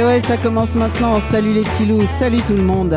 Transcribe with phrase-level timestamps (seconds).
[0.00, 1.20] Et ouais, ça commence maintenant.
[1.20, 2.96] Salut les petits loups, salut tout le monde.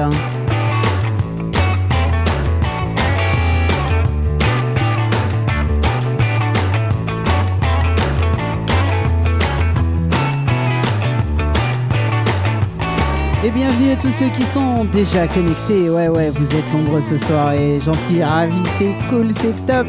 [13.44, 15.90] Et bienvenue à tous ceux qui sont déjà connectés.
[15.90, 18.56] Ouais, ouais, vous êtes nombreux ce soir et j'en suis ravi.
[18.78, 19.88] C'est cool, c'est top.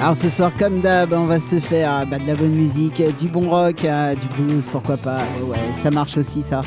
[0.00, 3.28] Alors ce soir, comme d'hab, on va se faire bah, de la bonne musique, du
[3.28, 5.18] bon rock, euh, du blues, pourquoi pas.
[5.42, 6.62] Ouais, ça marche aussi ça.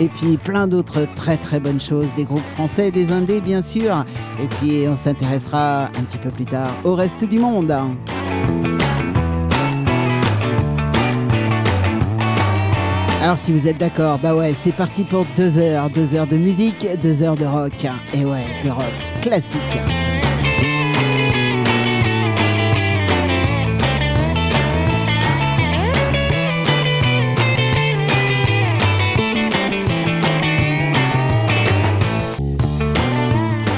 [0.00, 4.06] Et puis plein d'autres très très bonnes choses, des groupes français, des indés bien sûr.
[4.42, 7.70] Et puis on s'intéressera un petit peu plus tard au reste du monde.
[13.20, 16.36] Alors si vous êtes d'accord, bah ouais, c'est parti pour deux heures, deux heures de
[16.38, 17.86] musique, deux heures de rock.
[18.14, 18.84] Et ouais, de rock
[19.20, 19.58] classique.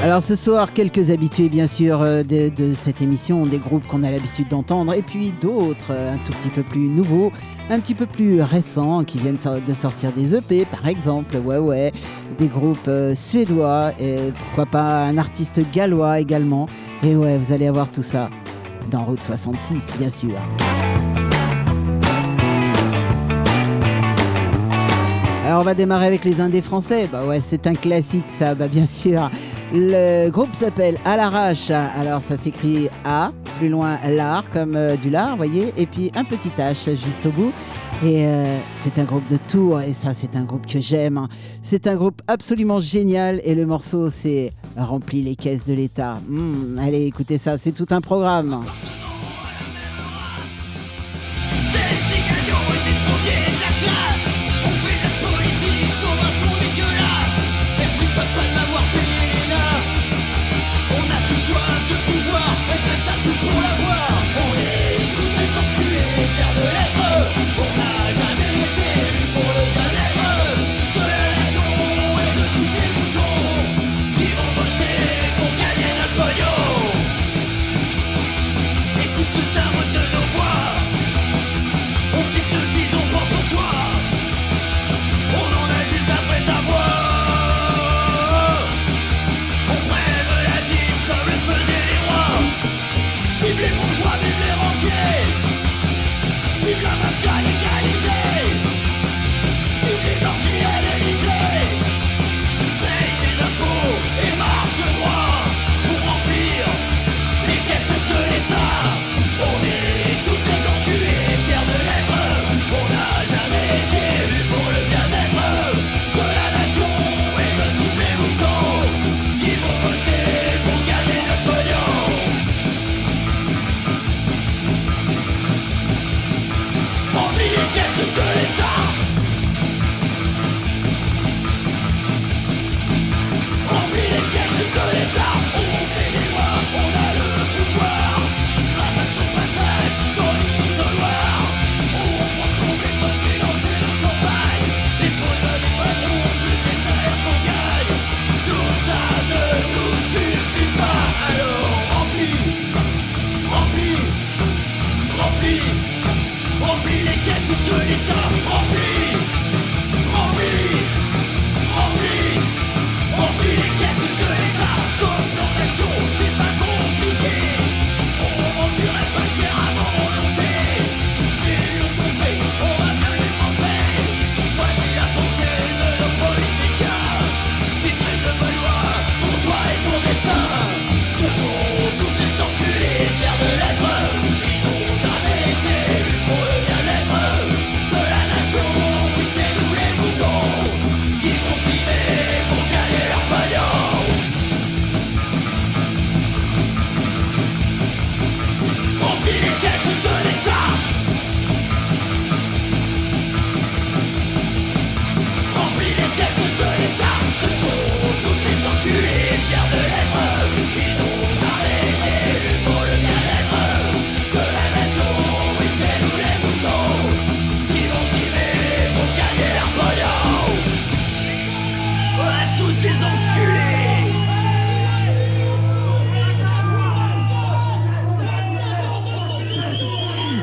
[0.02, 4.10] Alors ce soir, quelques habitués bien sûr euh, de, cette émission, des groupes qu'on a
[4.10, 7.30] l'habitude d'entendre, et puis d'autres euh, un tout petit peu plus nouveaux,
[7.68, 11.92] un petit peu plus récents, qui viennent de sortir des EP par exemple, ouais ouais,
[12.38, 16.66] des groupes euh, suédois, et pourquoi pas un artiste gallois également,
[17.02, 18.30] et ouais, vous allez avoir tout ça
[18.90, 20.30] dans Route 66 bien sûr.
[25.50, 27.08] Alors on va démarrer avec les indés français.
[27.10, 29.28] Bah ouais, c'est un classique ça, bah bien sûr.
[29.72, 31.70] Le groupe s'appelle À l'arrache.
[31.70, 36.24] Alors ça s'écrit A, plus loin l'art comme euh, du lard, voyez, et puis un
[36.24, 37.52] petit H juste au bout.
[38.04, 41.28] Et euh, c'est un groupe de Tours et ça c'est un groupe que j'aime.
[41.62, 46.18] C'est un groupe absolument génial et le morceau c'est Remplis les caisses de l'État.
[46.28, 48.64] Hmm, allez écoutez ça, c'est tout un programme.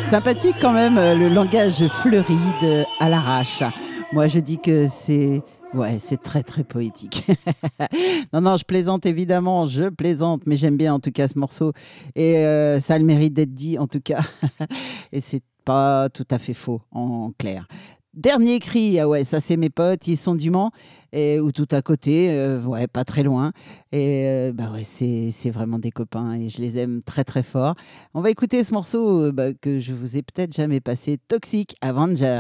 [0.10, 3.62] Sympathique quand même euh, le langage fleuri de à l'arrache.
[4.14, 5.42] Moi je dis que c'est
[5.74, 7.28] Ouais, c'est très très poétique.
[8.34, 11.74] non, non, je plaisante évidemment, je plaisante, mais j'aime bien en tout cas ce morceau.
[12.16, 14.22] Et euh, ça a le mérite d'être dit en tout cas.
[15.12, 17.68] Et c'est pas tout à fait faux en clair.
[18.18, 20.72] Dernier cri, ah ouais, ça c'est mes potes, ils sont du Mans,
[21.14, 23.52] ou tout à côté, euh, ouais, pas très loin.
[23.92, 27.76] Et euh, bah ouais, c'est vraiment des copains et je les aime très très fort.
[28.16, 32.40] On va écouter ce morceau bah, que je vous ai peut-être jamais passé, Toxic Avenger.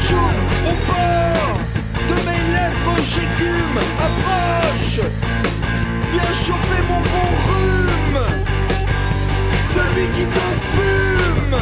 [0.00, 1.58] Jouve au bord
[2.08, 3.76] de mes lèvres j'um
[4.06, 5.00] approche.
[6.12, 8.20] Viens choper mon bon rhume.
[9.74, 11.60] Celui qui t'en fume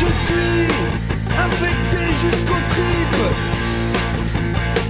[0.00, 0.66] Je suis
[1.46, 3.28] infecté jusqu'aux tripes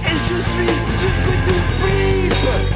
[0.07, 2.74] Et je suis souffré d'une flippe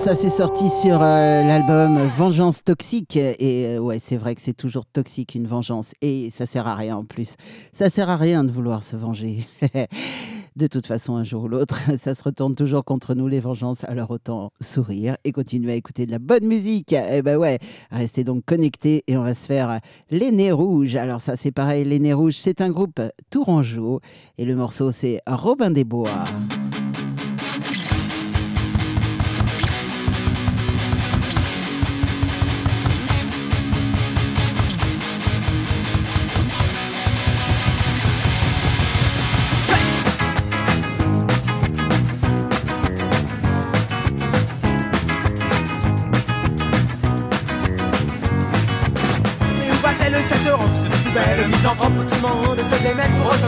[0.00, 3.16] ça c'est sorti sur euh, l'album Vengeance Toxique.
[3.16, 5.92] Et euh, ouais, c'est vrai que c'est toujours toxique une vengeance.
[6.00, 7.34] Et ça sert à rien en plus.
[7.74, 9.46] Ça sert à rien de vouloir se venger.
[10.56, 13.84] de toute façon, un jour ou l'autre, ça se retourne toujours contre nous, les vengeances.
[13.84, 16.94] Alors autant sourire et continuer à écouter de la bonne musique.
[16.94, 17.58] Et eh ben ouais,
[17.90, 19.80] restez donc connectés et on va se faire
[20.10, 20.96] Les Nez Rouges.
[20.96, 24.00] Alors ça c'est pareil, Les Nez Rouges, c'est un groupe tourangeau.
[24.38, 26.24] Et le morceau c'est Robin des Bois.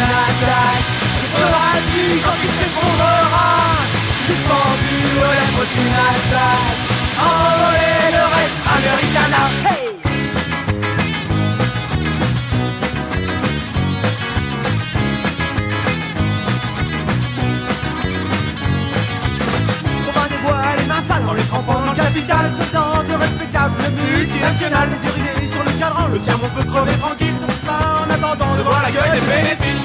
[0.00, 0.84] Nasdaq
[1.20, 3.50] Que feras-tu quand il s'effondrera
[4.26, 6.76] Suspendu aux lèvres du Nasdaq
[7.18, 9.86] Envoler le rêve Americana Hey
[20.46, 25.70] bois, les trempant dans le capital Faisant de respectable multinational Les yeux rivés sur le
[25.78, 29.26] cadran, le tien peut crever tranquille sur ça En attendant de voir la gueule des
[29.26, 29.75] bénéfices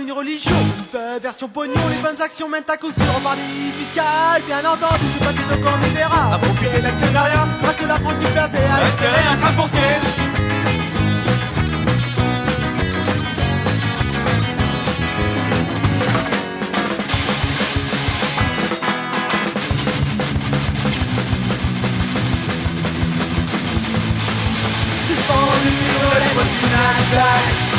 [0.00, 3.20] comme une religion, une peu version pognon, les bonnes actions mènent à coup sûr au
[3.20, 4.42] paradis fiscal.
[4.46, 6.34] Bien entendu, c'est pas ce qu'on y verra.
[6.34, 9.80] À procurer l'actionnariat, reste la France du placé à espérer un train boursier.
[25.08, 25.74] Suspendu
[26.06, 27.69] aux lèvres du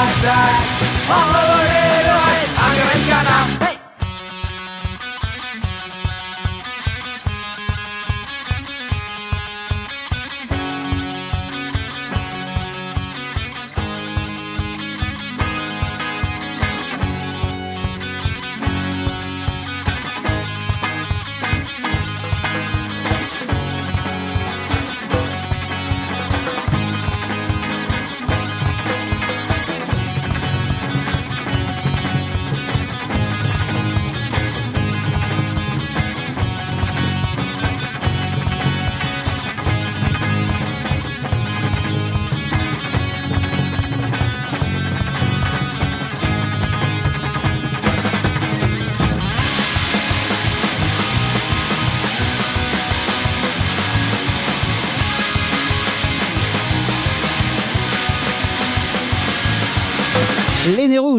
[0.00, 0.54] flashback.
[1.10, 3.49] All over the light,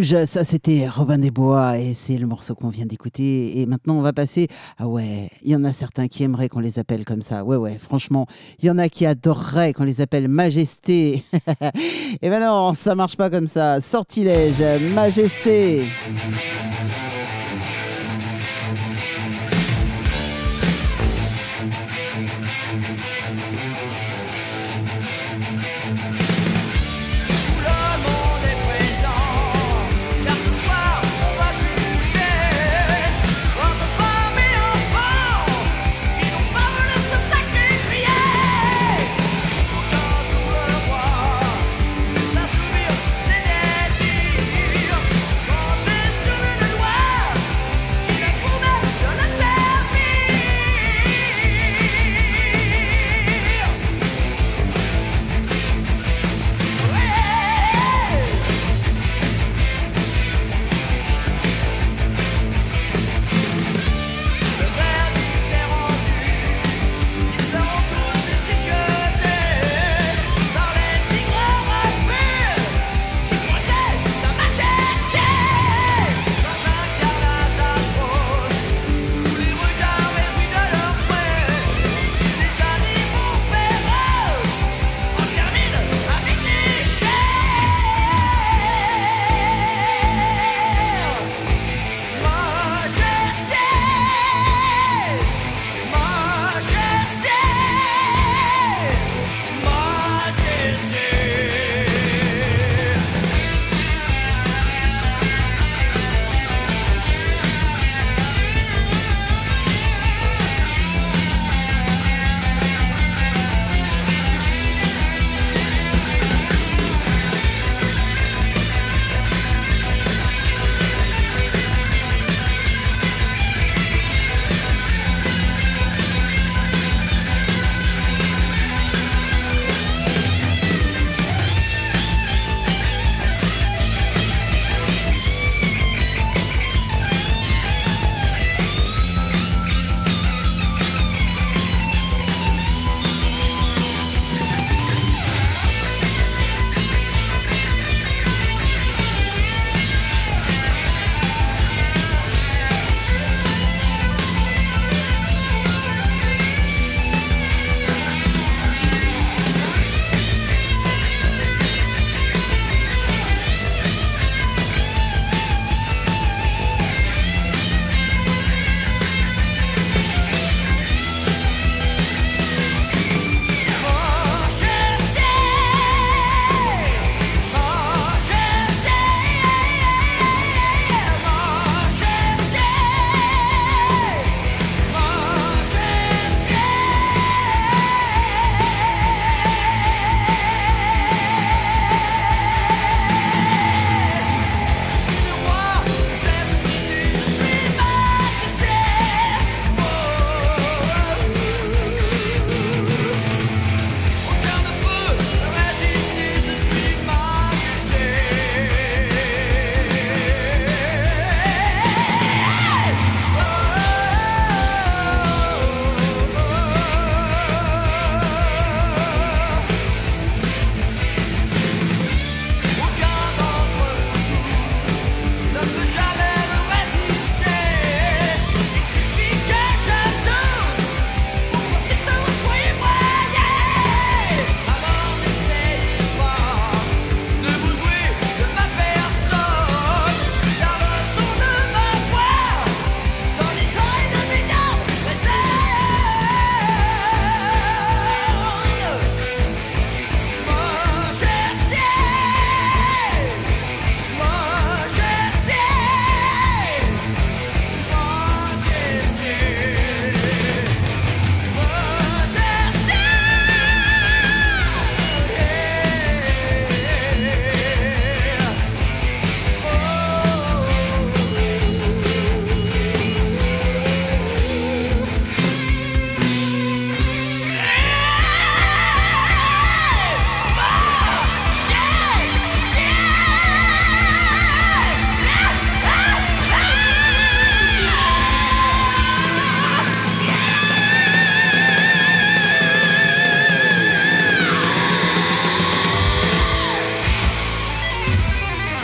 [0.03, 3.60] ça c'était Robin des Bois et c'est le morceau qu'on vient d'écouter.
[3.60, 4.48] Et maintenant on va passer.
[4.77, 7.43] Ah ouais, il y en a certains qui aimeraient qu'on les appelle comme ça.
[7.43, 8.25] Ouais, ouais, franchement,
[8.60, 11.24] il y en a qui adoreraient qu'on les appelle Majesté.
[12.22, 13.79] et ben non, ça marche pas comme ça.
[13.81, 14.62] Sortilège,
[14.93, 15.86] Majesté.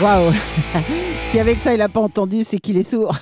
[1.30, 3.14] Si avec ça il n'a pas entendu, c'est qu'il est sourd.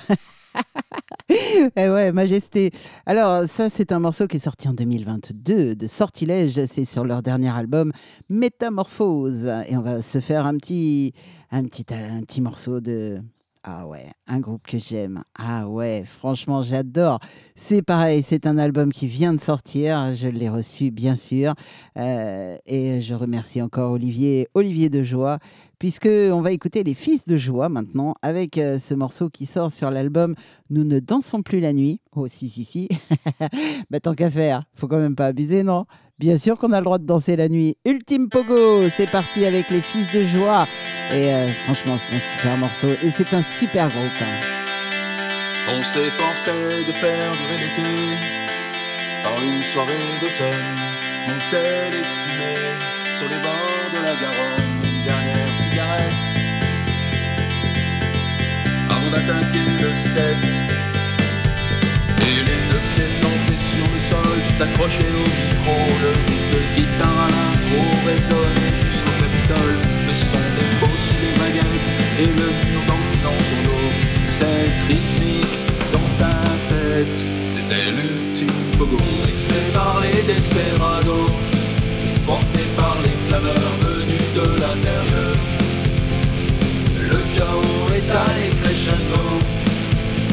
[1.29, 2.71] eh ouais, majesté.
[3.05, 6.65] Alors, ça, c'est un morceau qui est sorti en 2022 de Sortilège.
[6.65, 7.91] C'est sur leur dernier album,
[8.29, 9.51] Métamorphose.
[9.67, 11.11] Et on va se faire un petit,
[11.51, 13.19] un petit, un petit morceau de.
[13.63, 15.23] Ah ouais, un groupe que j'aime.
[15.37, 17.19] Ah ouais, franchement, j'adore.
[17.55, 20.13] C'est pareil, c'est un album qui vient de sortir.
[20.13, 21.53] Je l'ai reçu, bien sûr.
[21.97, 25.39] Euh, et je remercie encore Olivier, Olivier de Joie,
[25.79, 29.71] puisque on va écouter les Fils de Joie maintenant avec euh, ce morceau qui sort
[29.71, 30.35] sur l'album
[30.69, 31.99] Nous ne dansons plus la nuit.
[32.15, 32.89] Oh si si si.
[33.89, 35.85] bah tant qu'à faire, faut quand même pas abuser, non?
[36.19, 37.77] Bien sûr qu'on a le droit de danser la nuit.
[37.85, 40.67] Ultime Pogo, c'est parti avec les Fils de Joie.
[41.11, 44.21] Et euh, franchement, c'est un super morceau et c'est un super groupe.
[44.21, 44.39] hein.
[45.69, 47.81] On s'efforçait de faire durer l'été
[49.23, 50.87] Par une soirée d'automne
[53.29, 54.66] les bords
[58.89, 60.21] Avant d'attaquer le 7
[62.21, 65.73] Et les deux pieds plantés sur le sol Tout accroché au micro.
[66.03, 69.77] Le riff de guitare à l'intro Résonne jusqu'au Capitole.
[70.07, 73.89] Le son des mots sous les baguettes Et le mur dans dans ton dos.
[74.27, 75.57] Cette rythmique
[75.91, 76.35] dans ta
[76.69, 77.25] tête.
[77.49, 78.97] C'était l'ultime pogo.
[79.25, 81.31] Rythmé par les desperados.
[82.27, 85.26] Porté par les clameurs venus de l'intérieur
[87.37, 89.21] Chaos est allé crescendo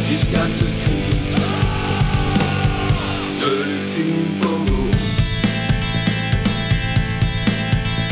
[0.09, 1.03] Jusqu'à ce cri
[3.41, 4.35] de l'ultime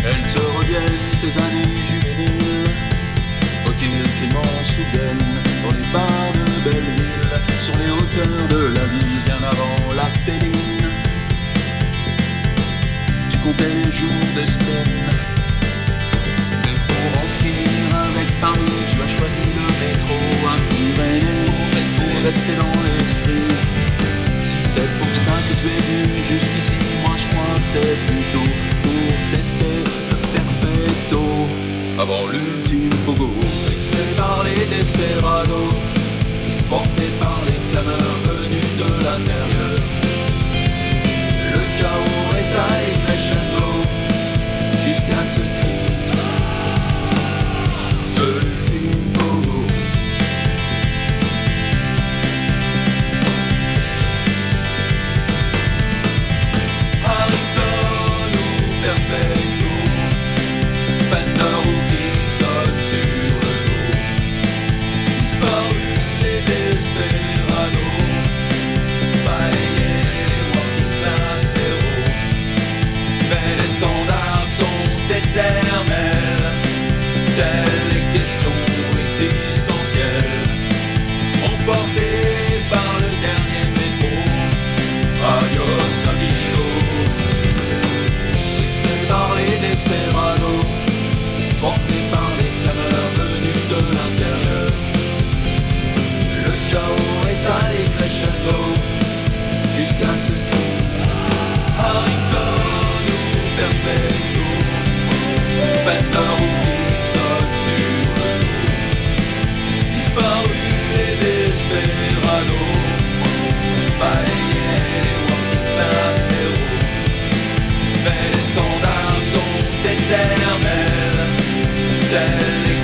[0.05, 2.71] Elles te reviennent tes années juvéniles
[3.65, 9.21] Faut-il qu'ils m'en souviennent Dans les bars de Belleville Sur les hauteurs de la ville
[9.25, 10.91] Bien avant la féline
[13.31, 15.09] Tu comptais les jours de spleen
[16.65, 17.62] Mais pour en finir
[18.43, 20.19] Paris Tu as choisi le métro
[20.53, 23.57] à Pyrénées Pour rester, dans l'esprit
[24.45, 26.73] si c'est pour ça que tu es venu jusqu'ici,
[27.07, 28.51] moi je crois que c'est plutôt
[28.83, 31.21] pour tester le perfecto.
[31.97, 33.31] Avant l'ultime pogo,
[33.69, 35.73] rythmé par les desperados,
[36.69, 39.42] porté par les clameurs venus de l'intérieur.
[39.42, 39.42] Le
[89.93, 90.65] les desperados
[91.61, 94.71] Porté par les clameurs venus de l'intérieur.
[96.45, 98.59] Le chaos est allé crescendo
[99.77, 100.33] Jusqu'à ce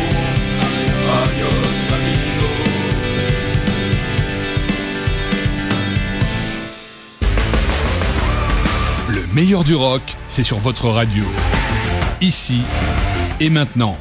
[1.22, 2.52] Adios amigo
[9.08, 11.24] Le meilleur du rock, c'est sur votre radio.
[12.20, 12.62] Ici
[13.40, 13.96] et maintenant.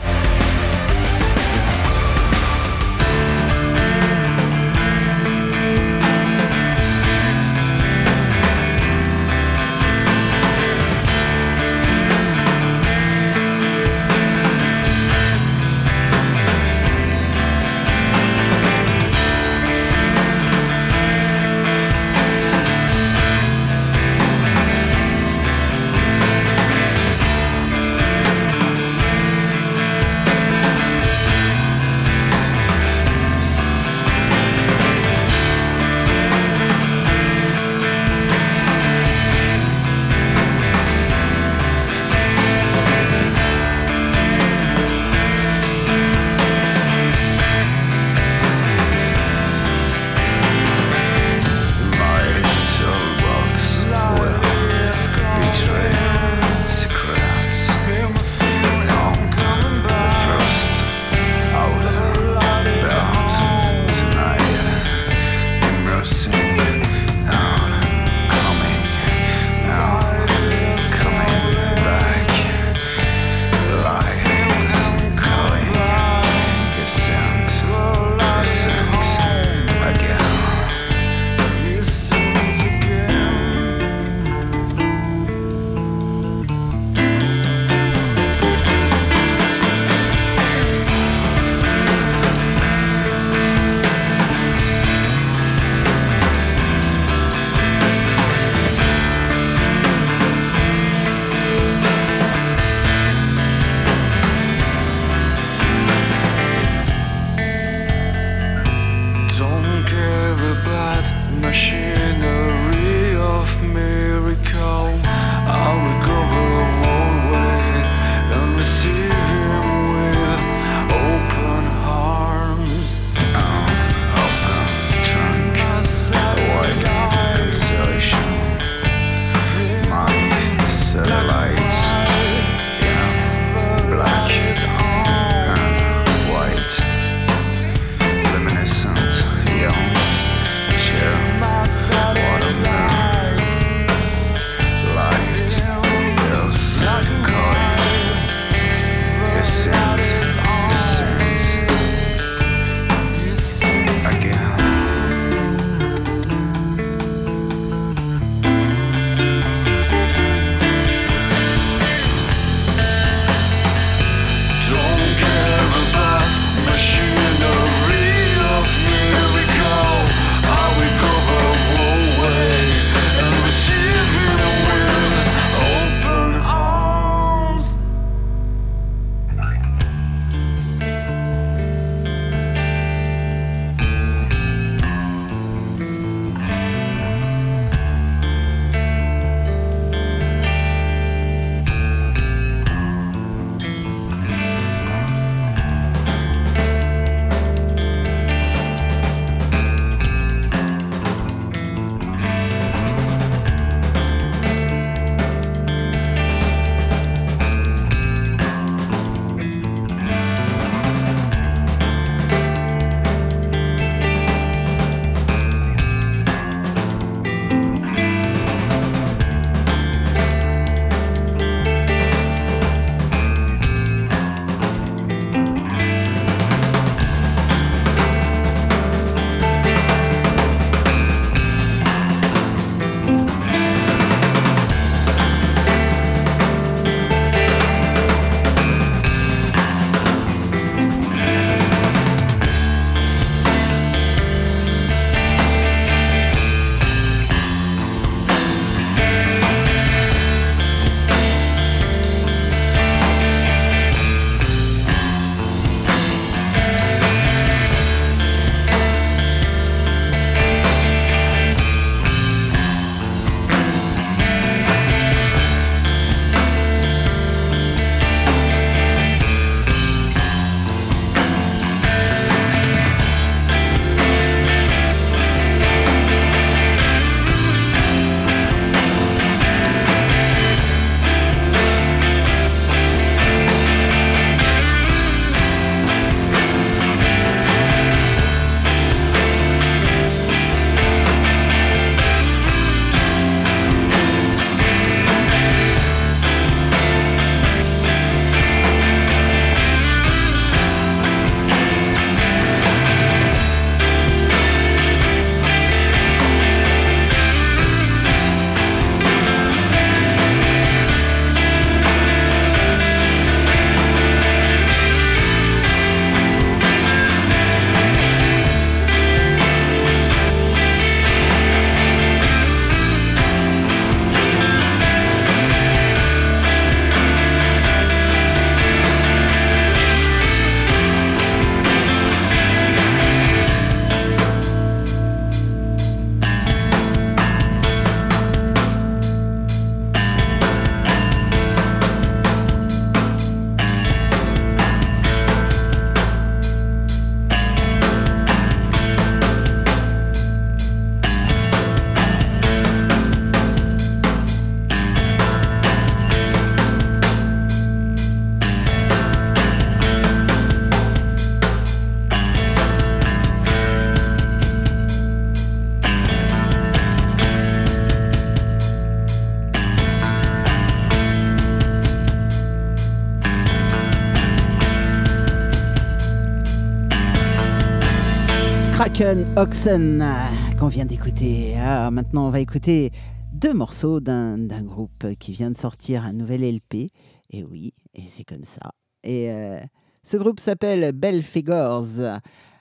[379.35, 381.55] Oxen euh, qu'on vient d'écouter.
[381.57, 382.91] Ah, maintenant, on va écouter
[383.33, 386.91] deux morceaux d'un groupe qui vient de sortir un nouvel LP.
[387.31, 388.73] Et oui, et c'est comme ça.
[389.03, 389.59] Et euh,
[390.03, 391.85] ce groupe s'appelle Belfigors.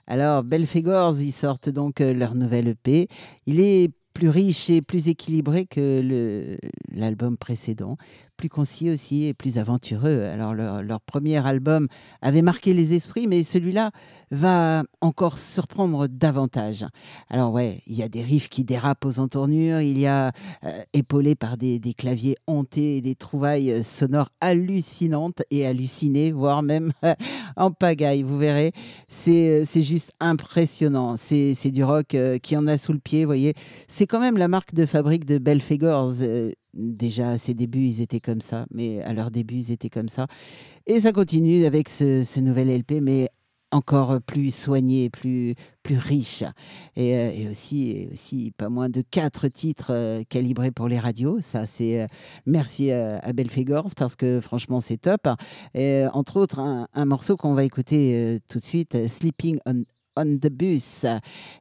[0.07, 3.07] Alors, Belfigors, ils sortent donc euh, leur nouvel EP.
[3.45, 6.57] Il est plus riche et plus équilibré que
[6.91, 7.97] l'album précédent,
[8.41, 10.23] plus concis aussi et plus aventureux.
[10.23, 11.87] Alors leur, premier album
[12.23, 13.91] avait marqué les esprits, mais celui-là
[14.31, 16.87] va encore surprendre davantage.
[17.29, 20.31] Alors ouais, il y a des riffs qui dérapent aux entournures, il y a
[20.63, 26.31] euh, épaulé par des, des claviers hantés et des trouvailles euh, sonores hallucinantes et hallucinées,
[26.31, 26.93] voire même
[27.57, 28.71] en pagaille, vous verrez.
[29.07, 31.15] C'est euh, juste impressionnant.
[31.15, 33.53] C'est c'est du rock euh, qui en a sous le pied, vous voyez.
[33.87, 36.13] C'est quand même la marque de fabrique de Belfegors.
[36.73, 40.09] Déjà, à ses débuts, ils étaient comme ça, mais à leur début, ils étaient comme
[40.09, 40.27] ça.
[40.87, 43.29] Et ça continue avec ce, nouvel LP, mais
[43.71, 46.43] encore plus soigné, plus, plus riche.
[46.95, 51.39] Et, euh, aussi, aussi pas moins de quatre titres euh, calibrés pour les radios.
[51.41, 52.07] Ça, c'est euh,
[52.45, 55.27] merci à, Belfegors parce que franchement, c'est top.
[55.73, 59.83] Et, entre autres, un, morceau qu'on va écouter tout de suite, Sleeping on,
[60.17, 61.05] on the Bus.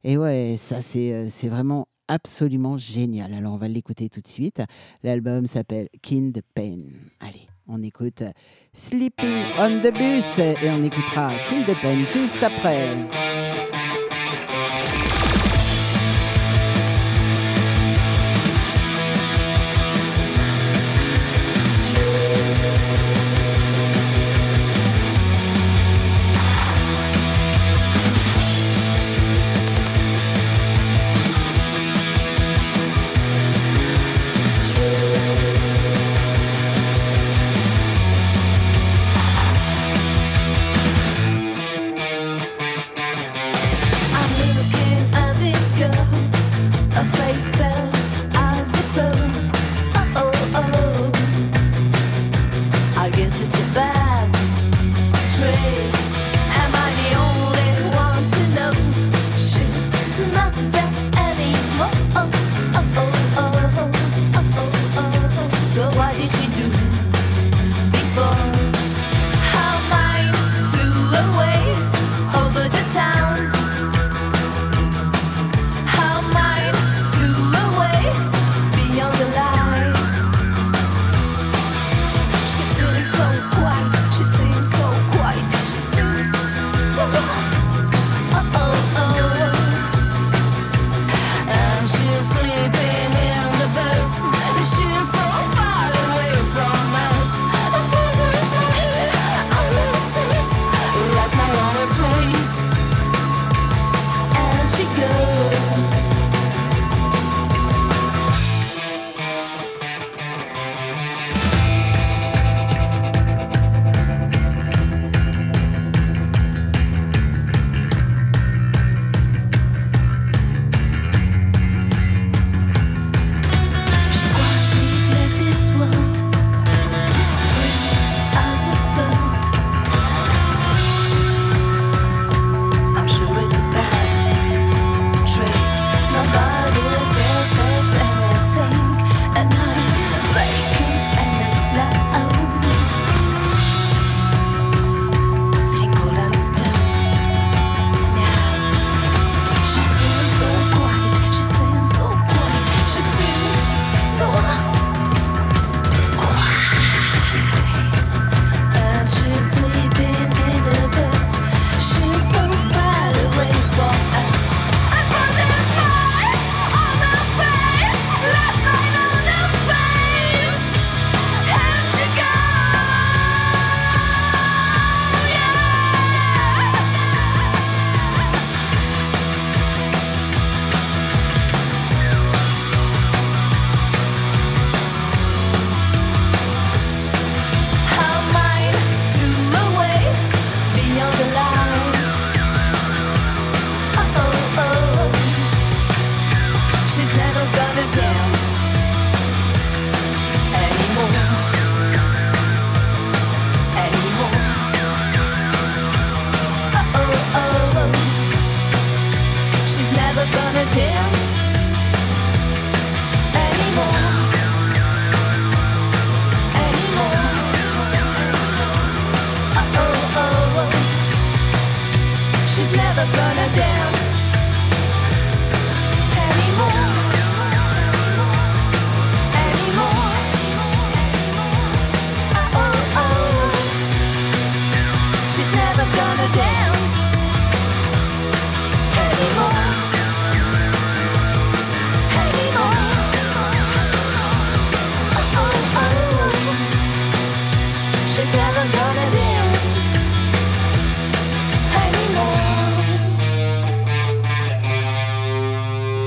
[0.05, 3.33] Et ouais, ça, c'est vraiment absolument génial.
[3.33, 4.62] Alors, on va l'écouter tout de suite.
[5.03, 6.81] L'album s'appelle Kind Pain.
[7.20, 8.25] Allez, on écoute
[8.75, 13.30] Sleeping on the Bus et on écoutera Kind Pain juste après.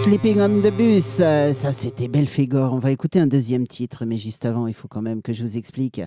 [0.04, 1.20] Sleeping on the Bus.
[1.22, 2.74] Euh, Ça, c'était Belphégor.
[2.74, 5.44] On va écouter un deuxième titre, mais juste avant, il faut quand même que je
[5.46, 6.02] vous explique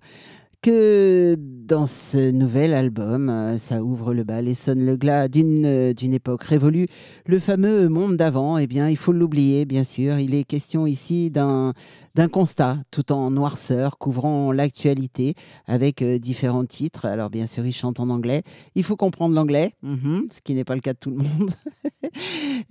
[0.62, 5.64] que dans ce nouvel album, euh, ça ouvre le bal et sonne le glas d'une
[5.66, 6.86] euh, d'une époque révolue.
[7.26, 10.18] Le fameux monde d'avant, eh bien, il faut l'oublier, bien sûr.
[10.18, 11.72] Il est question ici d'un
[12.14, 15.34] d'un constat tout en noirceur couvrant l'actualité
[15.66, 17.04] avec euh, différents titres.
[17.04, 18.42] Alors bien sûr, il chante en anglais.
[18.74, 21.50] Il faut comprendre l'anglais, mhm, ce qui n'est pas le cas de tout le monde.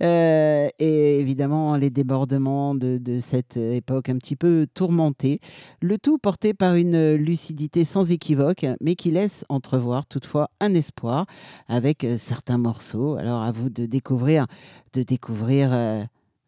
[0.00, 5.40] Et évidemment, les débordements de, de cette époque un petit peu tourmentée.
[5.80, 11.26] Le tout porté par une lucidité sans équivoque, mais qui laisse entrevoir toutefois un espoir
[11.68, 13.16] avec euh, certains morceaux.
[13.16, 14.46] Alors à vous de découvrir,
[14.92, 16.02] de découvrir euh,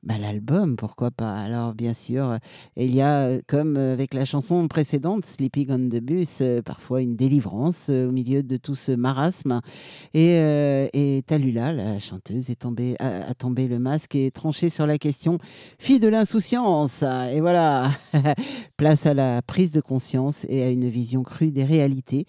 [0.05, 1.35] bah, l'album, pourquoi pas?
[1.35, 2.39] Alors bien sûr, euh,
[2.77, 7.03] il y a, euh, comme euh, avec la chanson précédente, Sleeping on the Bus, parfois
[7.03, 9.61] une délivrance au milieu de tout ce marasme.
[10.15, 10.37] Et,
[10.93, 15.39] et Talula, la chanteuse, est tombée, a, tombé le masque et tranché sur la question
[15.79, 17.03] fille de l'insouciance.
[17.03, 17.91] Et voilà,
[18.77, 22.27] place à la prise de conscience et à une vision crue des réalités.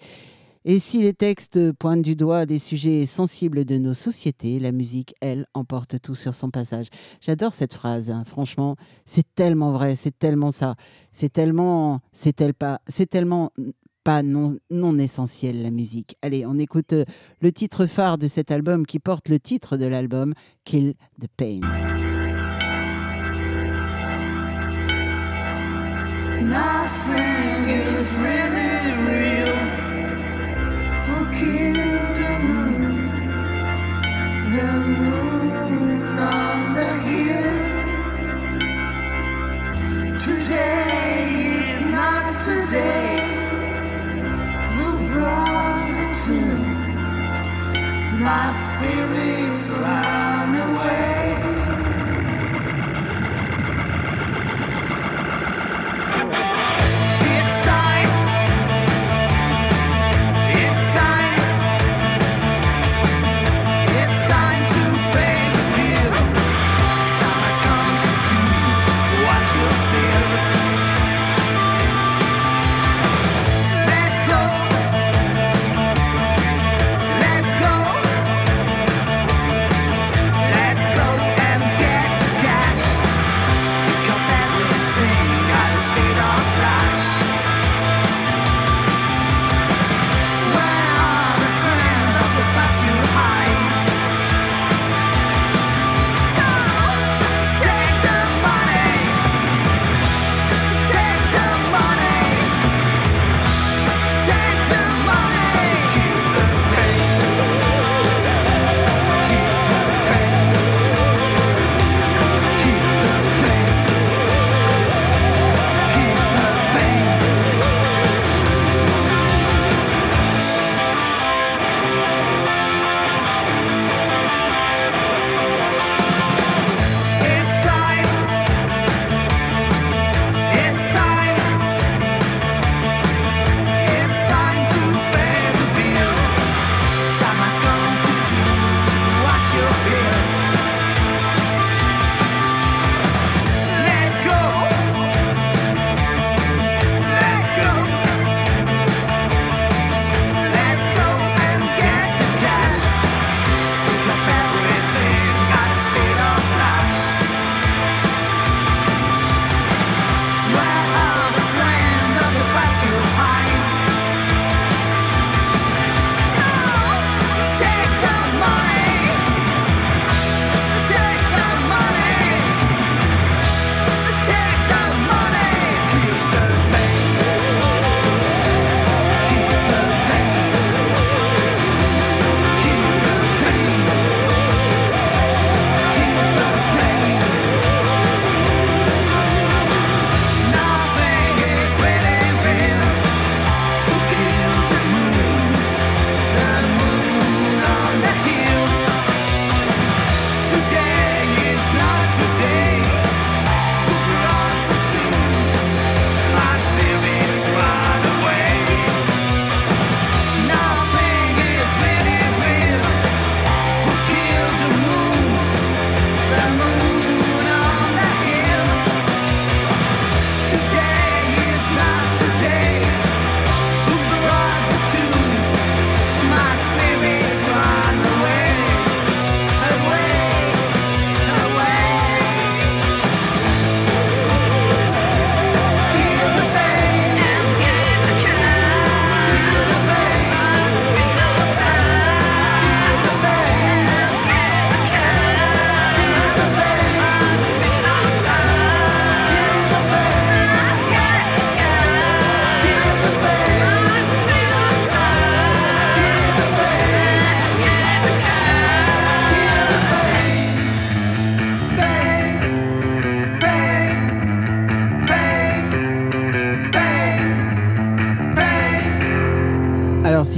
[0.64, 5.14] Et si les textes pointent du doigt des sujets sensibles de nos sociétés, la musique,
[5.22, 6.88] elle, emporte tout sur son passage.
[7.22, 8.24] J'adore cette phrase, hein.
[8.26, 10.74] franchement, c'est tellement vrai, c'est tellement ça,
[11.12, 12.80] c'est tellement, c'est pas,
[13.10, 13.52] tellement
[14.04, 16.16] pas non, non essentiel la musique.
[16.20, 17.04] Allez, on écoute euh,
[17.40, 20.34] le titre phare de cet album qui porte le titre de l'album,
[20.64, 21.60] Kill the Pain.
[26.42, 29.79] Nothing is really real.
[48.22, 51.19] My spirits run away.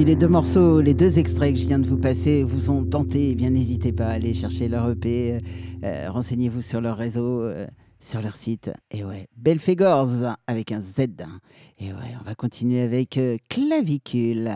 [0.05, 3.31] Les deux morceaux, les deux extraits que je viens de vous passer vous ont tenté,
[3.31, 5.39] eh bien n'hésitez pas à aller chercher leur EP, euh,
[5.85, 7.67] euh, renseignez-vous sur leur réseau, euh,
[8.01, 8.73] sur leur site.
[8.91, 11.07] Et ouais, Belfegors avec un Z.
[11.79, 14.51] Et ouais, on va continuer avec Clavicule.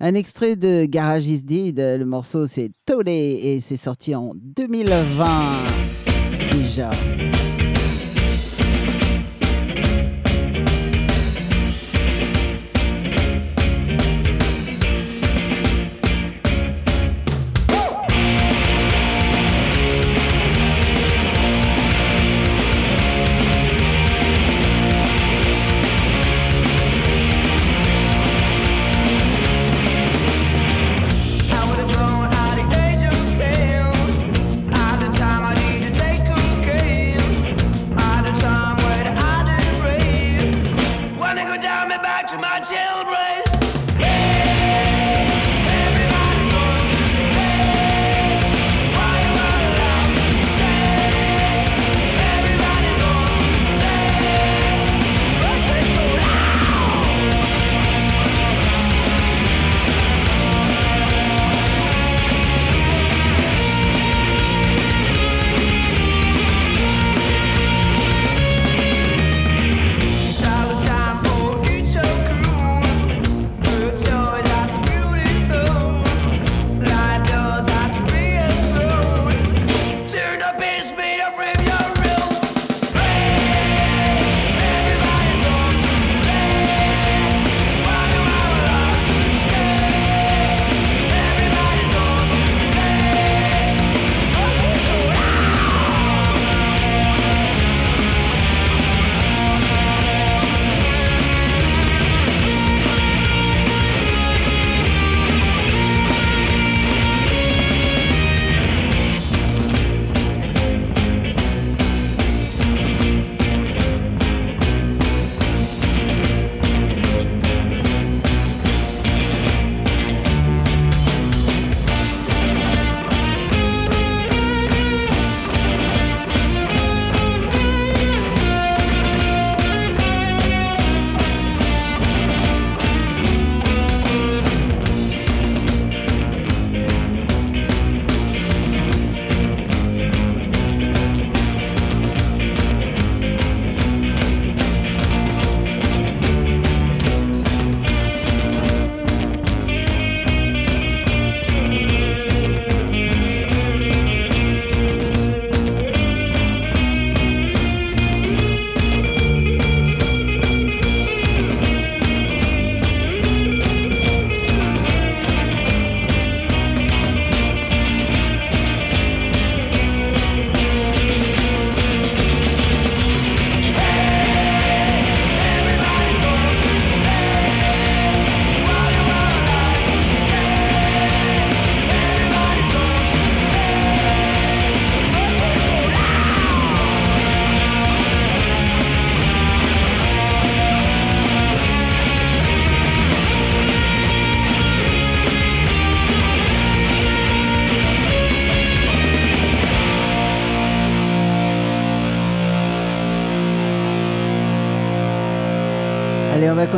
[0.00, 1.78] Un extrait de Garage is Dead.
[1.78, 5.24] Le morceau c'est Tollé et c'est sorti en 2020
[6.52, 6.90] déjà.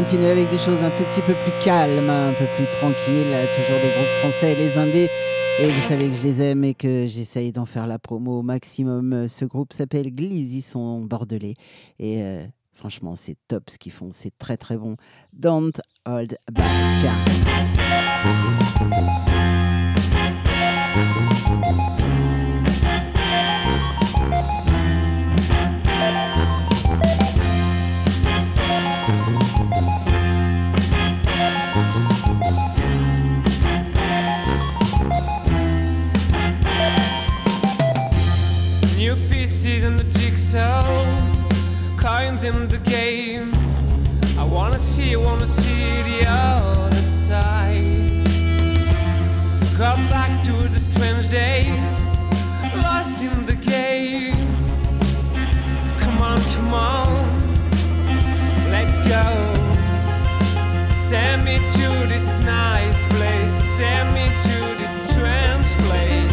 [0.04, 3.34] Continuer avec des choses un tout petit peu plus calmes, un peu plus tranquilles.
[3.52, 5.10] Toujours des groupes français, les indés.
[5.58, 8.42] Et vous savez que je les aime et que j'essaye d'en faire la promo au
[8.42, 9.26] maximum.
[9.26, 11.54] Ce groupe s'appelle Gliz, ils sont bordelais.
[11.98, 14.94] Et euh, franchement, c'est top ce qu'ils font, c'est très très bon.
[15.32, 15.72] Don't
[16.06, 16.64] hold back.
[40.50, 41.04] Jigsaw,
[41.98, 43.52] coins in the game.
[44.38, 48.26] I wanna see, wanna see the other side.
[49.76, 52.02] Come back to the strange days,
[52.82, 54.48] lost in the game.
[56.00, 57.10] Come on, come on,
[58.70, 59.24] let's go.
[60.94, 66.27] Send me to this nice place, send me to this strange place.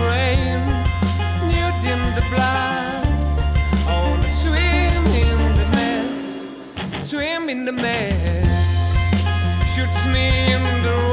[0.00, 0.60] brain,
[1.48, 3.42] nude in the blast.
[3.86, 6.46] Oh, Wanna swim in the mess,
[6.96, 8.70] swim in the mess.
[9.74, 11.09] Shoots me in the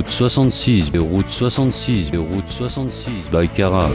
[0.00, 3.90] route 66, route 66, route 66, Baïkara.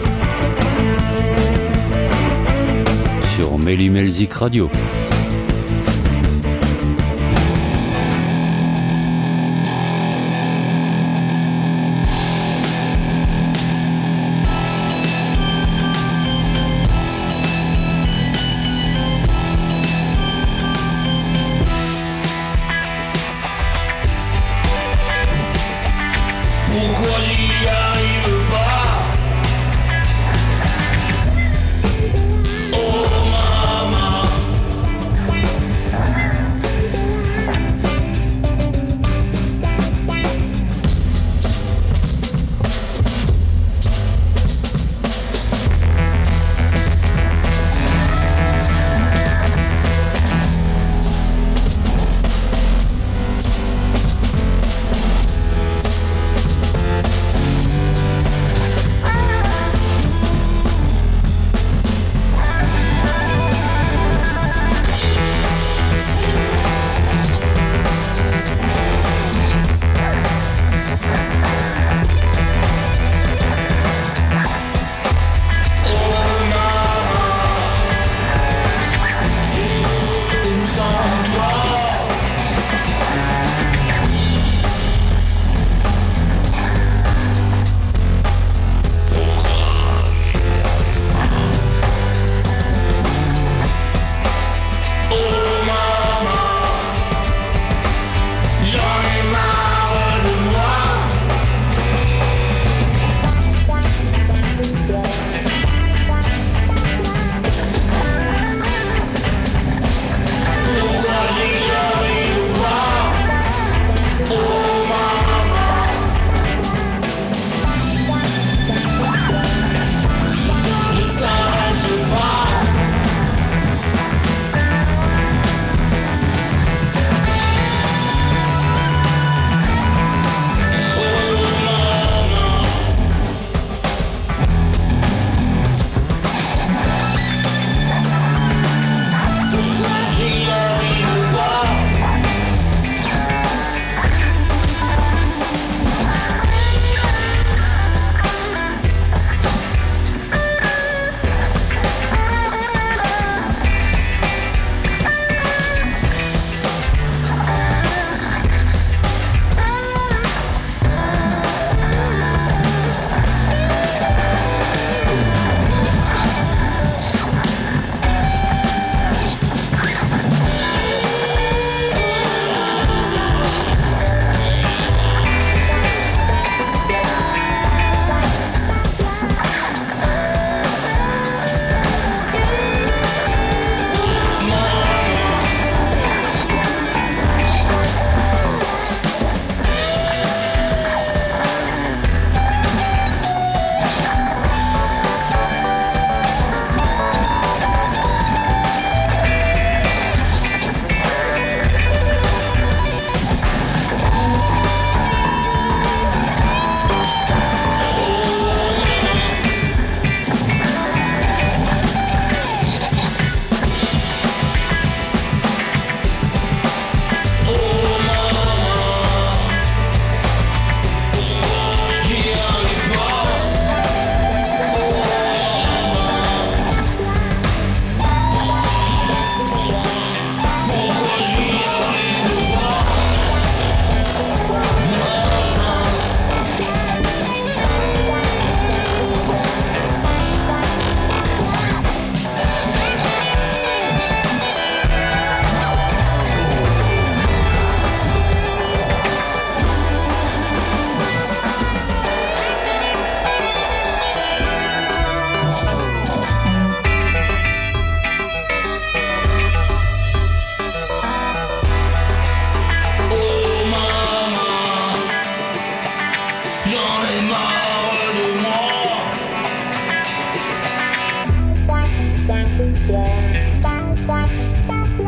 [3.36, 4.70] Sur Mélimelzik Radio.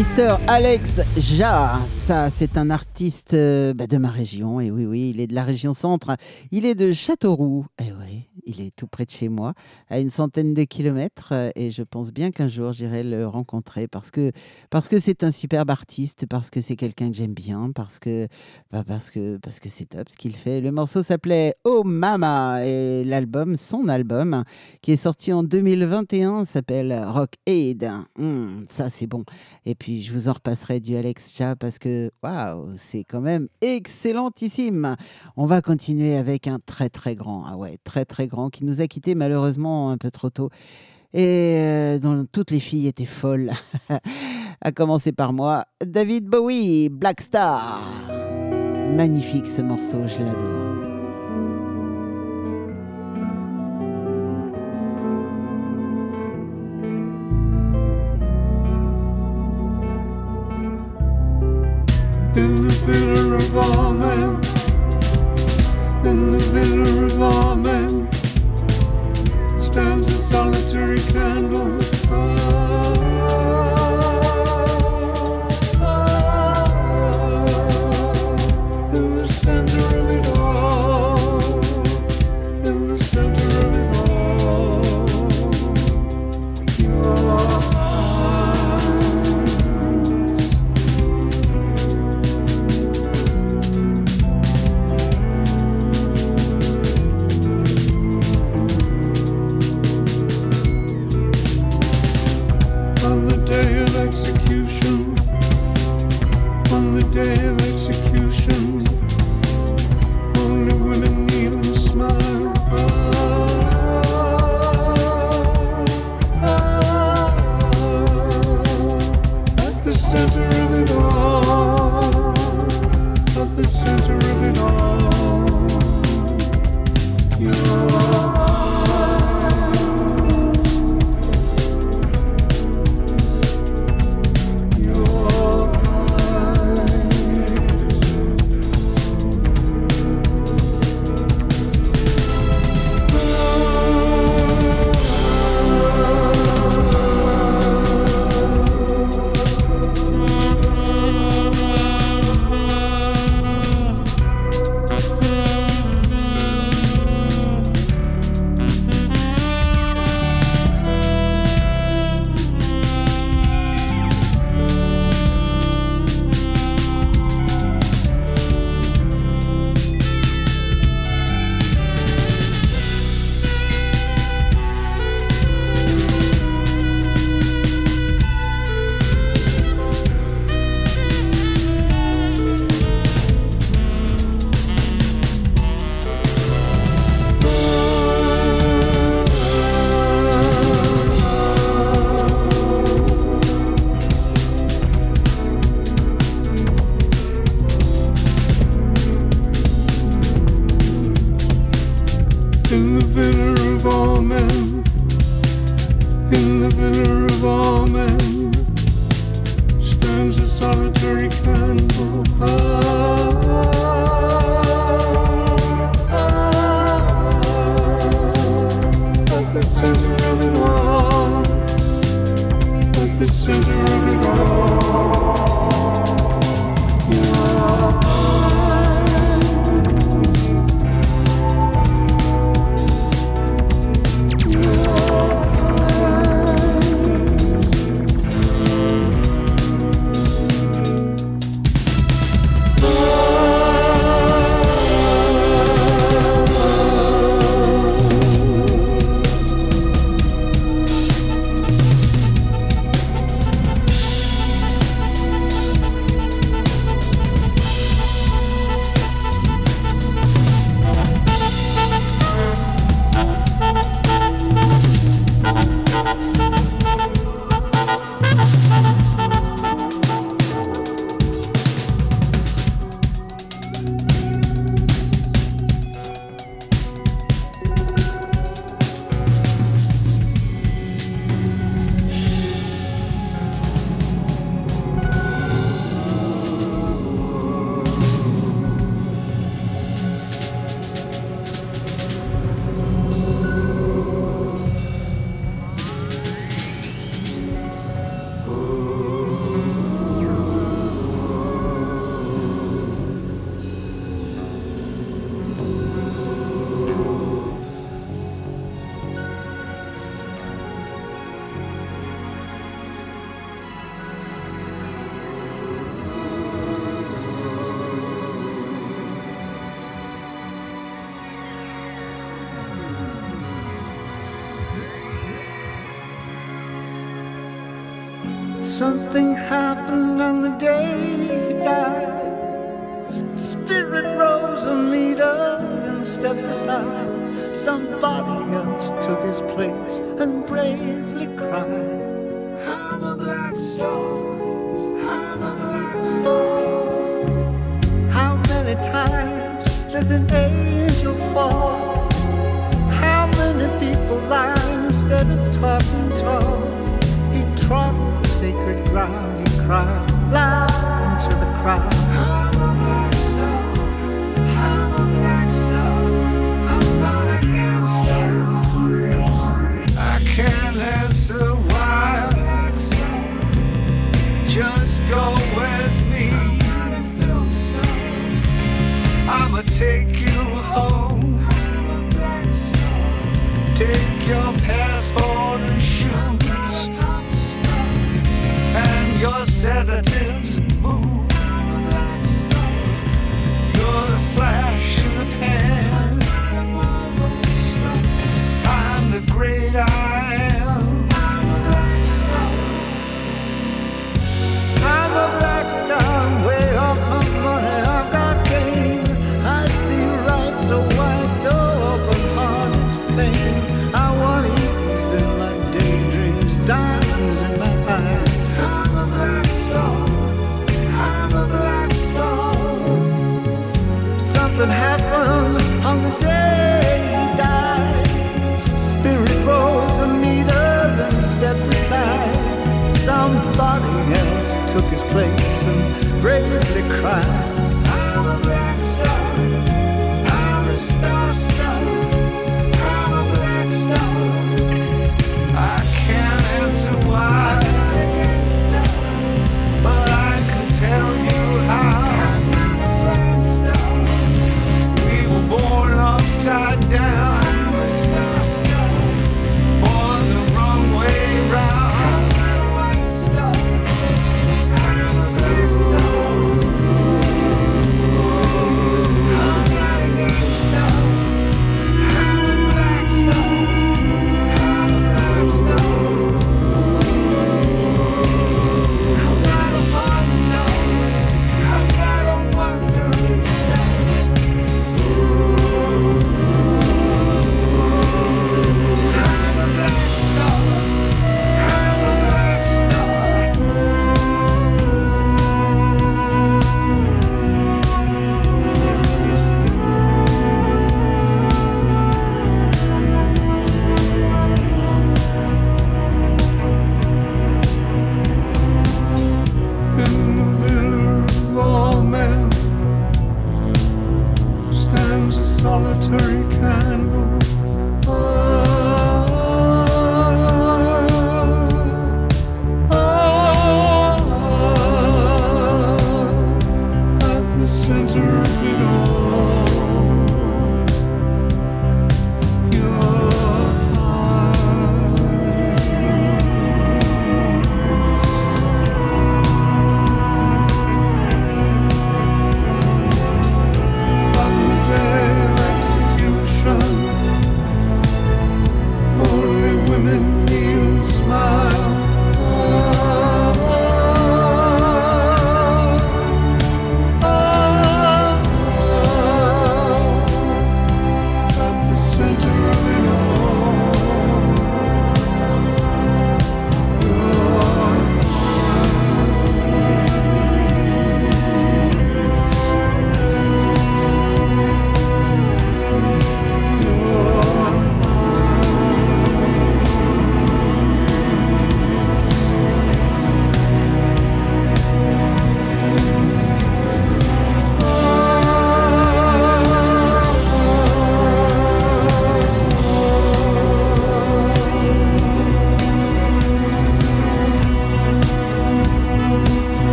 [0.00, 5.12] Mister Alex Ja, ça c'est un artiste euh, bah, de ma région, et oui oui,
[5.14, 6.16] il est de la région centre,
[6.50, 7.89] il est de Châteauroux, oui,
[8.50, 9.54] il est tout près de chez moi,
[9.88, 13.86] à une centaine de kilomètres, euh, et je pense bien qu'un jour j'irai le rencontrer
[13.86, 14.32] parce que
[14.70, 18.26] parce que c'est un superbe artiste, parce que c'est quelqu'un que j'aime bien, parce que
[18.72, 20.60] bah, parce que parce que c'est top ce qu'il fait.
[20.60, 24.42] Le morceau s'appelait Oh Mama et l'album, son album,
[24.82, 27.88] qui est sorti en 2021, s'appelle Rock Aid.
[28.18, 29.24] Hum, ça c'est bon.
[29.64, 33.48] Et puis je vous en repasserai du Alex Cha parce que waouh, c'est quand même
[33.60, 34.96] excellentissime.
[35.36, 38.80] On va continuer avec un très très grand, ah ouais, très très grand qui nous
[38.80, 40.48] a quittés malheureusement un peu trop tôt
[41.12, 43.50] et euh, dont toutes les filles étaient folles.
[44.62, 47.80] à commencer par moi, David Bowie, Black Star.
[48.94, 50.60] Magnifique ce morceau, je l'adore.
[70.10, 71.79] A solitary candle.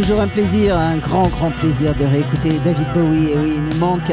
[0.00, 3.32] toujours un plaisir, un grand, grand plaisir de réécouter David Bowie.
[3.32, 4.10] Et oui, il nous manque,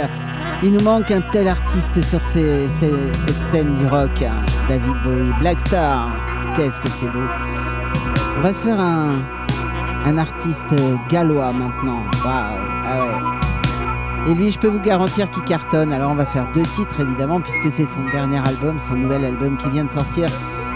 [0.62, 2.92] il nous manque un tel artiste sur ces, ces,
[3.26, 4.22] cette scène du rock.
[4.22, 4.44] Hein.
[4.68, 6.10] David Bowie, Black Star,
[6.56, 7.24] qu'est-ce que c'est beau.
[8.38, 9.22] On va se faire un,
[10.04, 10.76] un artiste
[11.08, 12.04] gallois maintenant.
[12.26, 13.00] Waouh, ah
[14.26, 14.32] ouais.
[14.32, 15.94] Et lui, je peux vous garantir qu'il cartonne.
[15.94, 19.56] Alors, on va faire deux titres évidemment, puisque c'est son dernier album, son nouvel album
[19.56, 20.28] qui vient de sortir.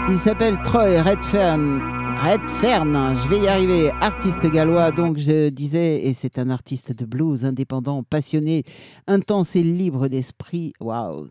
[0.08, 1.91] Il s'appelle Troy Redfern
[2.22, 3.90] Redfern, je vais y arriver.
[4.00, 8.62] Artiste gallois, donc je disais, et c'est un artiste de blues indépendant, passionné,
[9.08, 10.72] intense et libre d'esprit.
[10.78, 11.26] Waouh,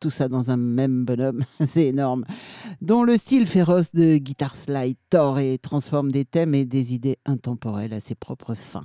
[0.00, 2.26] tout ça dans un même bonhomme, c'est énorme.
[2.82, 7.16] Dont le style féroce de guitare slide tord et transforme des thèmes et des idées
[7.24, 8.84] intemporelles à ses propres fins.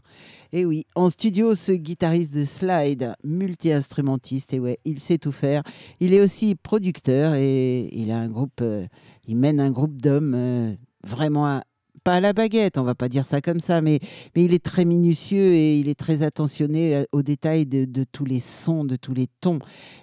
[0.53, 5.63] Et oui, en studio, ce guitariste de slide, multi-instrumentiste, et ouais, il sait tout faire.
[5.99, 8.85] Il est aussi producteur et il a un groupe, euh,
[9.27, 10.73] il mène un groupe d'hommes euh,
[11.03, 11.61] vraiment
[12.03, 13.99] pas à la baguette, on va pas dire ça comme ça, mais,
[14.35, 18.03] mais il est très minutieux et il est très attentionné euh, aux détails de, de
[18.03, 19.59] tous les sons, de tous les tons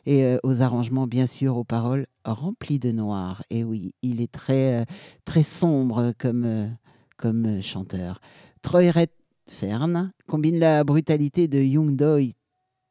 [0.06, 3.42] et euh, aux arrangements, bien sûr, aux paroles remplies de noir.
[3.50, 4.84] Et oui, il est très, euh,
[5.24, 6.74] très sombre comme,
[7.16, 8.20] comme chanteur.
[8.62, 12.32] Troy Redfern combine la brutalité de Young Doi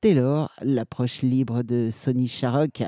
[0.01, 2.83] Taylor, l'approche libre de Sonny Sharrock,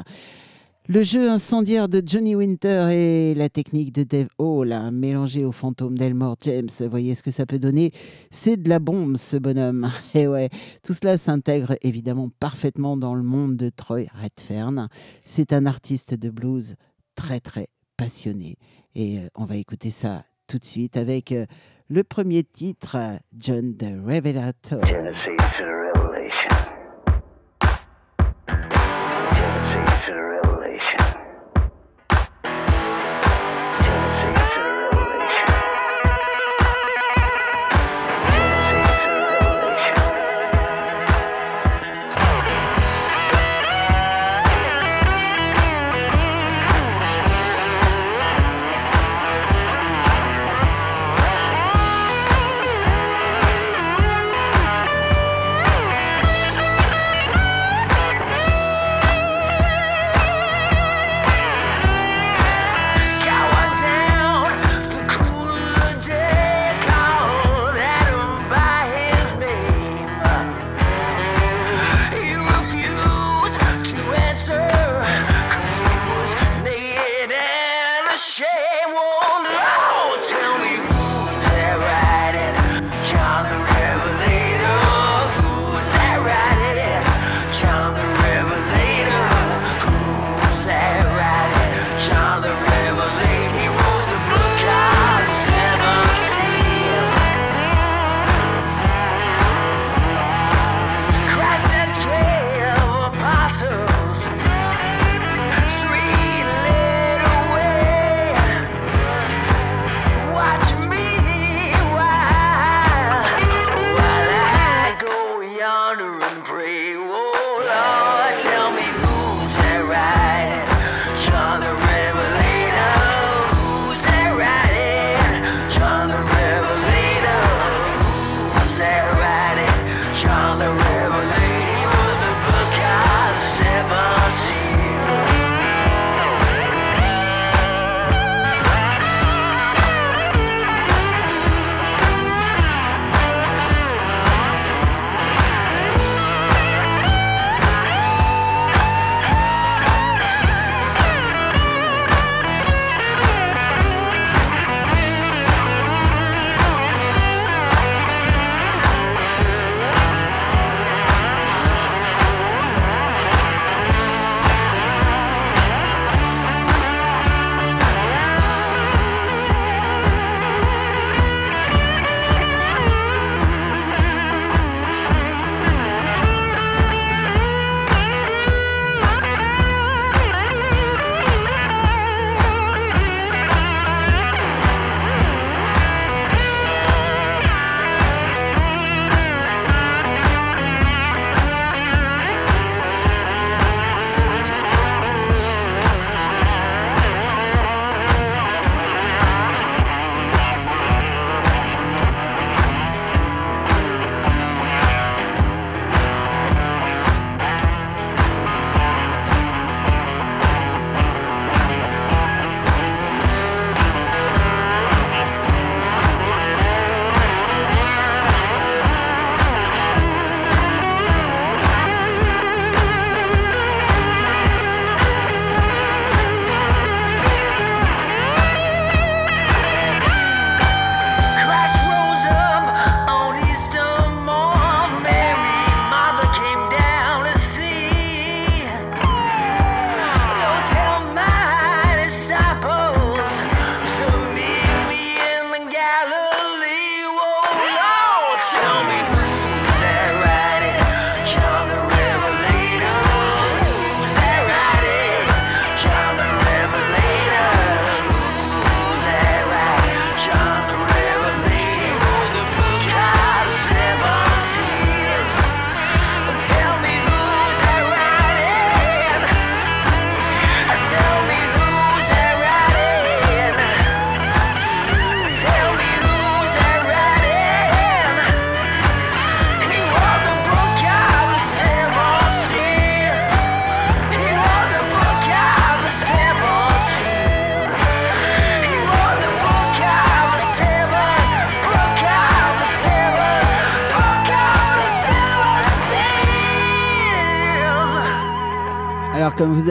[0.92, 5.54] le jeu incendiaire de Johnny Winter et la technique de Dave Hall, hein, mélangé au
[5.54, 7.92] fantôme d'Elmore James, voyez ce que ça peut donner
[8.30, 9.90] C'est de la bombe, ce bonhomme.
[10.16, 10.50] Et ouais,
[10.84, 14.90] tout cela s'intègre évidemment parfaitement dans le monde de Troy Redfern.
[15.24, 16.76] C'est un artiste de blues
[17.16, 18.58] très très passionné.
[18.94, 21.46] Et euh, on va écouter ça tout de suite avec euh,
[21.88, 24.82] le premier titre, euh, John the Revelator.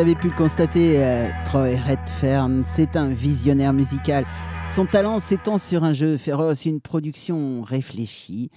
[0.00, 4.24] Vous avez pu le constater, euh, Troy Redfern, c'est un visionnaire musical.
[4.66, 8.50] Son talent s'étend sur un jeu féroce, une production réfléchie,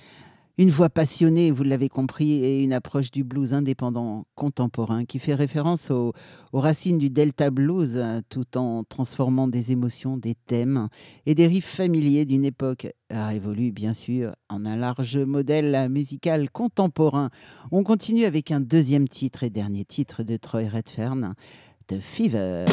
[0.60, 5.34] une voix passionnée, vous l'avez compris, et une approche du blues indépendant contemporain qui fait
[5.34, 6.14] référence aux,
[6.54, 10.90] racines du Delta Blues hein, tout en transformant des émotions, des thèmes
[11.26, 16.52] et des riffs familiers d'une époque euh, révolue, bien sûr, en un large modèle musical
[16.52, 17.32] contemporain.
[17.72, 21.34] On continue avec un deuxième titre et dernier titre de Troy Redfern,
[21.88, 22.66] The Fever.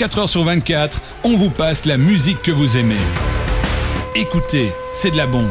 [0.00, 2.96] 24 heures sur 24, on vous passe la musique que vous aimez.
[4.14, 5.50] Écoutez, c'est de la bombe.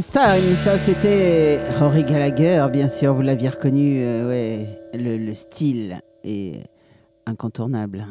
[0.00, 6.62] Ça c'était Rory Gallagher, bien sûr, vous l'aviez reconnu, euh, ouais, le, le style est
[7.26, 8.06] incontournable.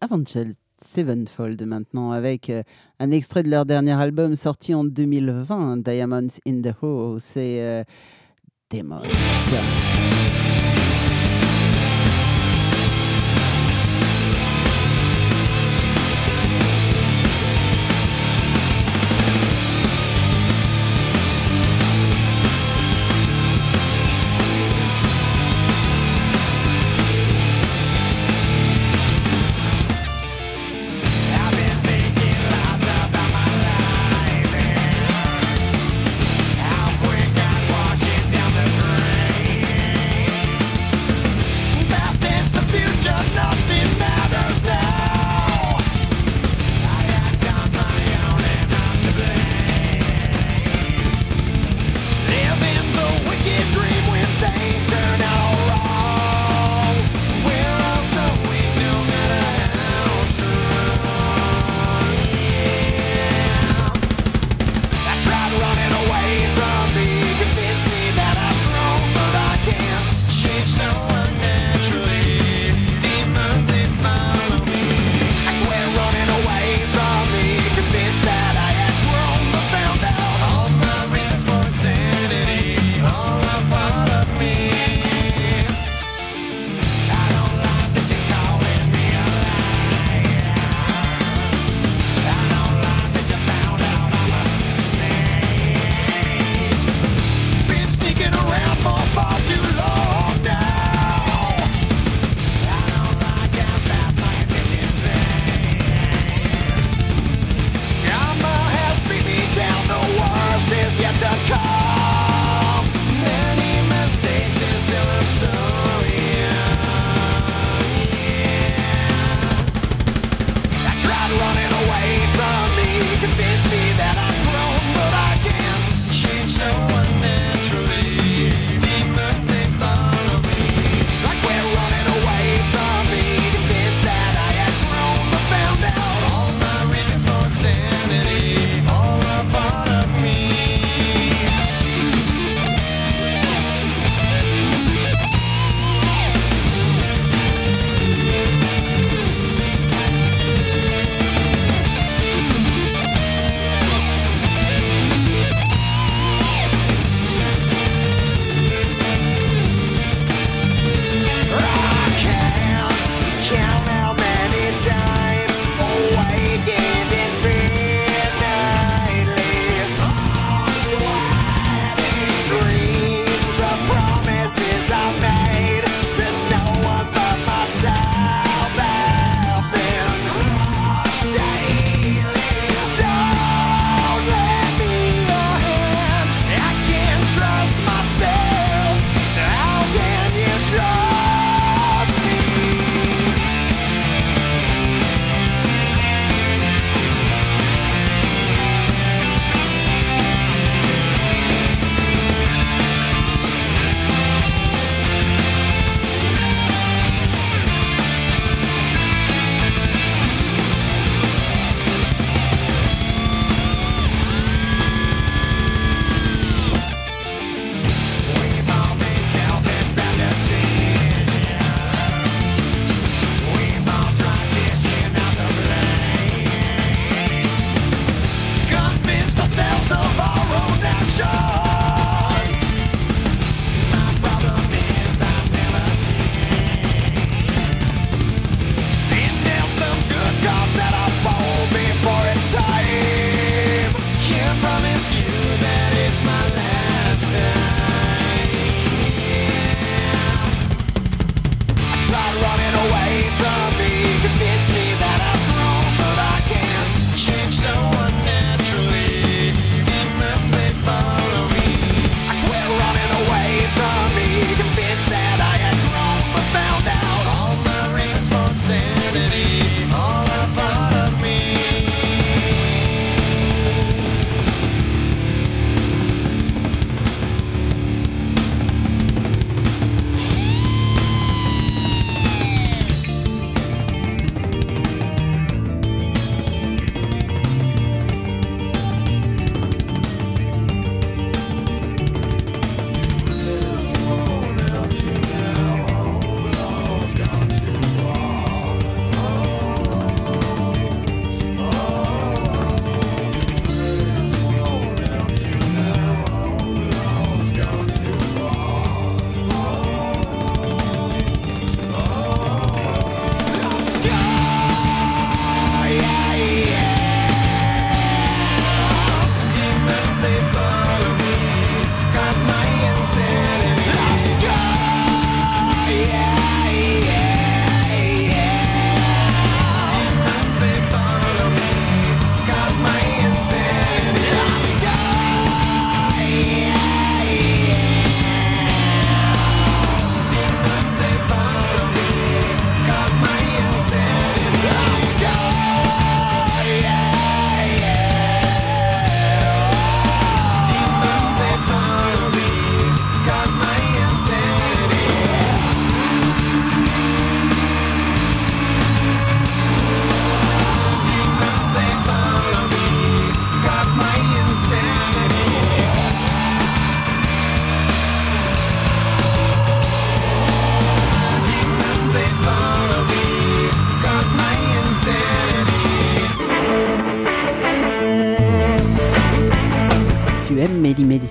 [0.00, 0.54] Avenged
[0.86, 2.62] Sevenfold maintenant, avec euh,
[3.00, 7.82] un extrait de leur dernier album sorti en 2020, Diamonds in the Hole, c'est euh,
[8.70, 9.02] Demons.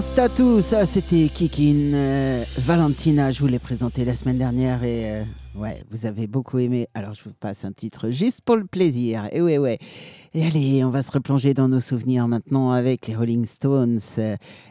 [0.00, 1.92] First ça c'était Kikin.
[1.92, 5.24] Euh, Valentina, je vous l'ai présenté la semaine dernière et euh,
[5.56, 6.86] ouais, vous avez beaucoup aimé.
[6.94, 9.28] Alors je vous passe un titre juste pour le plaisir.
[9.32, 9.80] Et ouais, ouais.
[10.34, 13.98] Et allez, on va se replonger dans nos souvenirs maintenant avec les Rolling Stones.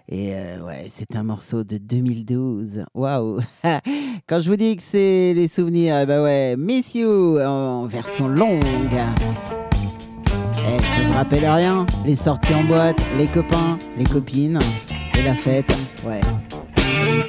[0.08, 2.86] Et euh, ouais, c'est un morceau de 2012.
[2.94, 3.42] Waouh!
[4.28, 8.30] Quand je vous dis que c'est les souvenirs, eh ben ouais, Miss You en version
[8.30, 8.64] longue.
[10.70, 11.86] Eh, ça me rappelle rien?
[12.06, 14.60] Les sorties en boîte, les copains, les copines.
[15.18, 15.74] e la fête,
[16.06, 16.22] ouais.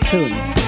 [0.04, 0.67] Stones.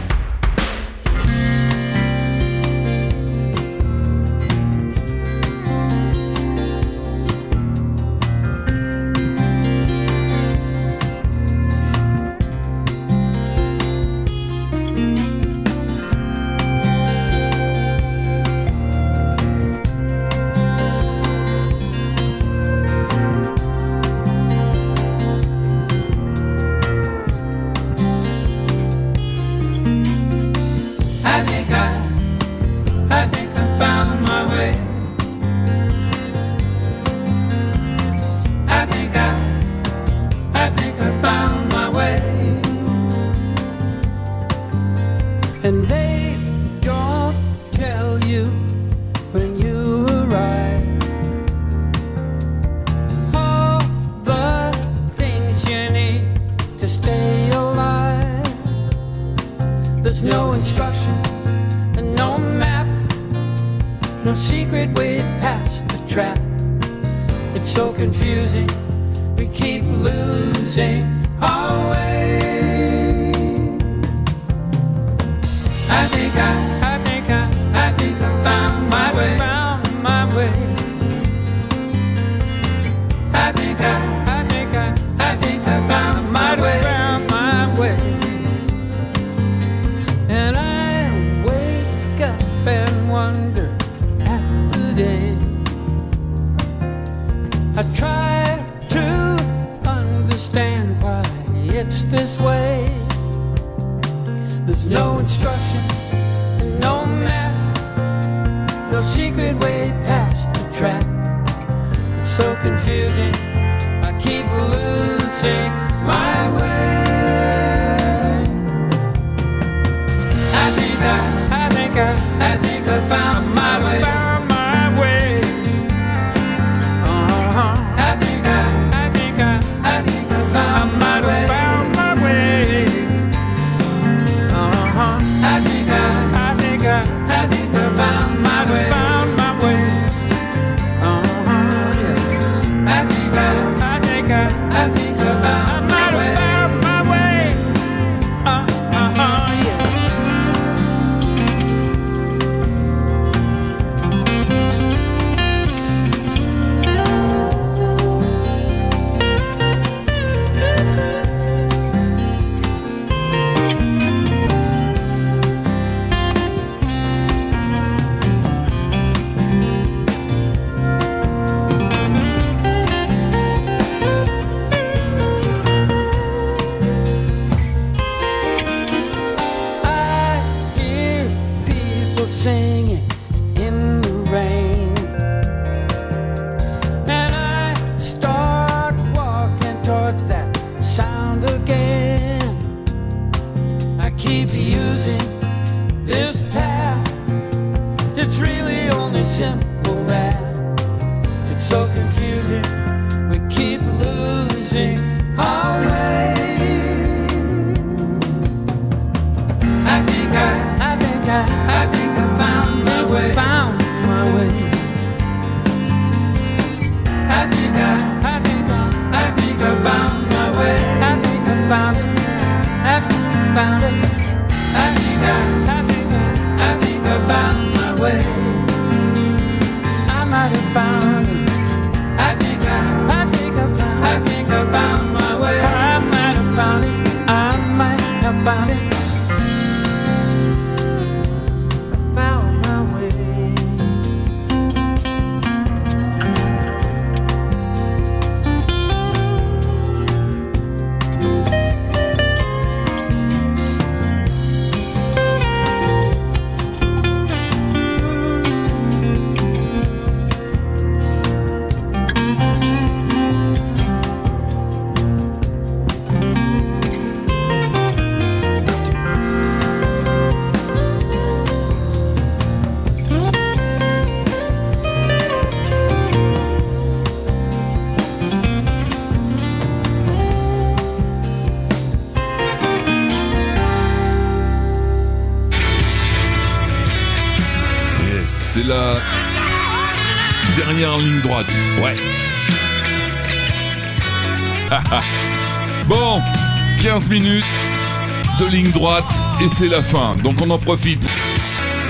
[299.43, 300.15] Et c'est la fin.
[300.17, 301.01] Donc on en profite.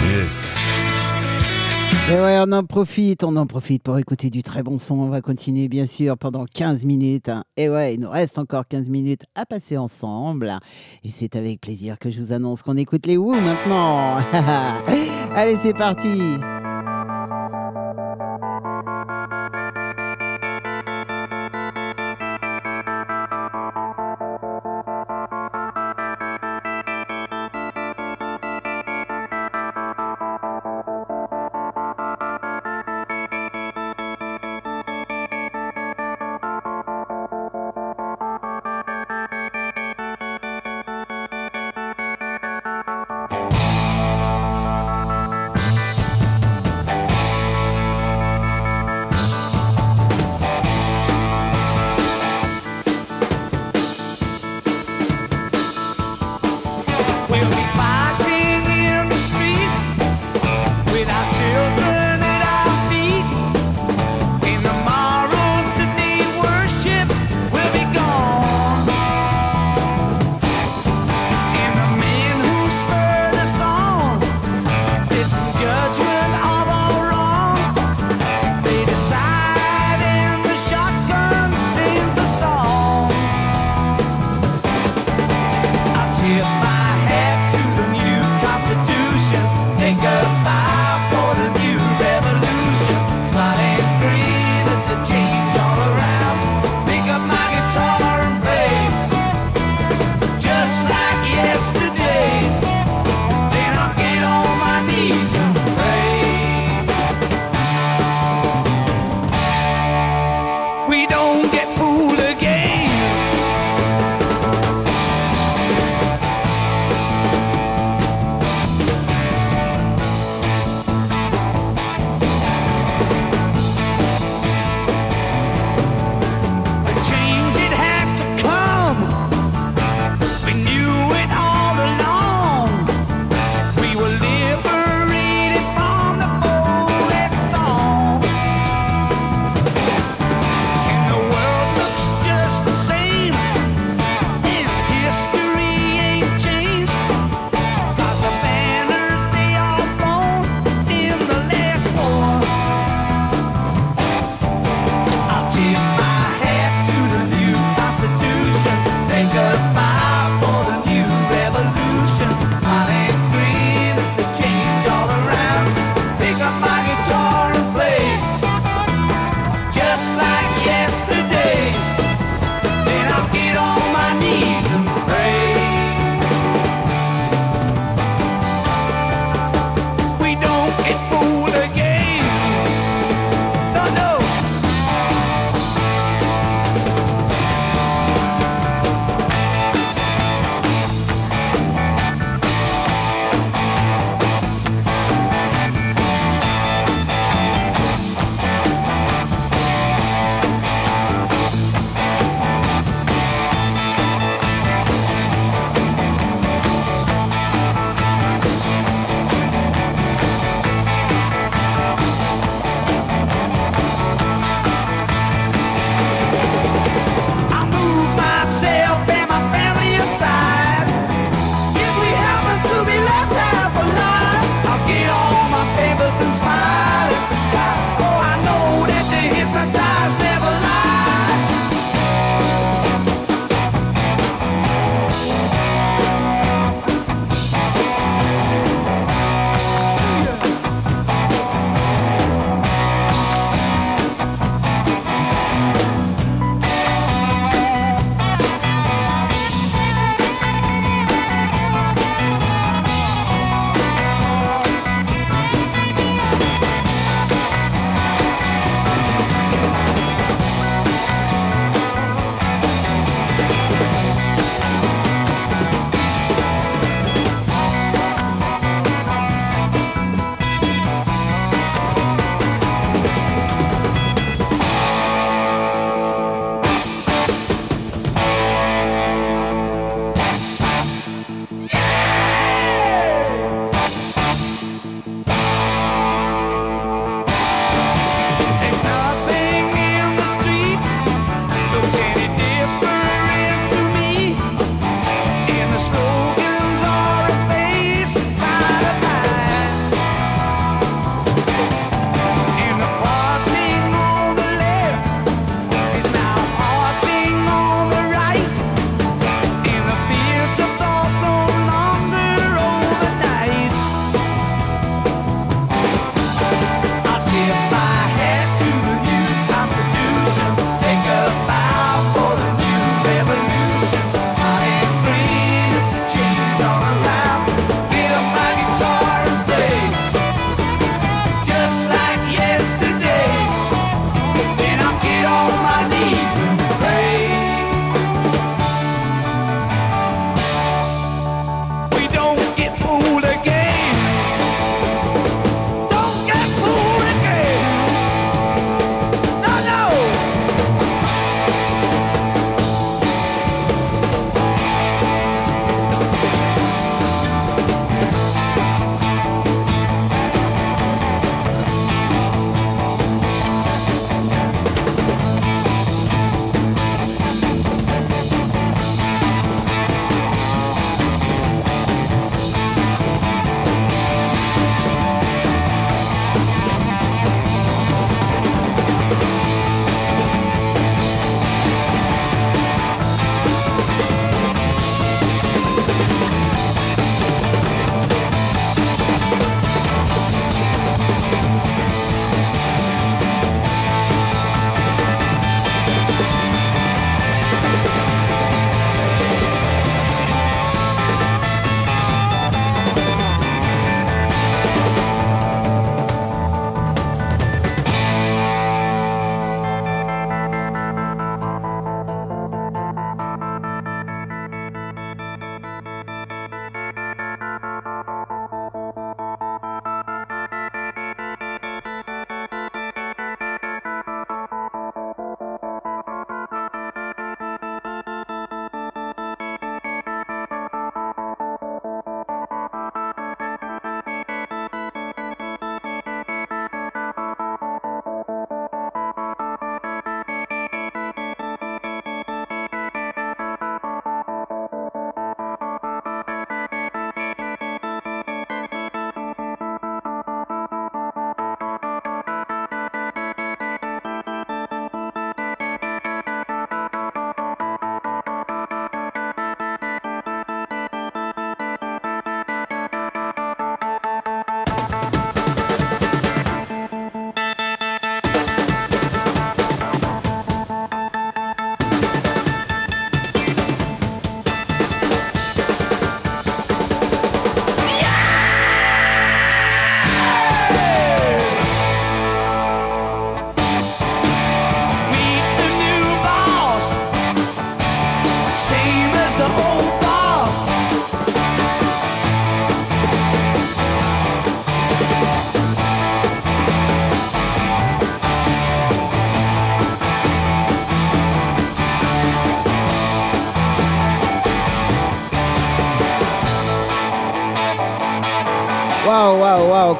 [0.10, 0.57] Yes.
[2.10, 4.99] Et ouais, on en profite, on en profite pour écouter du très bon son.
[4.99, 7.30] On va continuer, bien sûr, pendant 15 minutes.
[7.30, 7.44] hein.
[7.57, 10.53] Et ouais, il nous reste encore 15 minutes à passer ensemble.
[11.03, 14.18] Et c'est avec plaisir que je vous annonce qu'on écoute les Who maintenant.
[15.36, 16.19] Allez, c'est parti.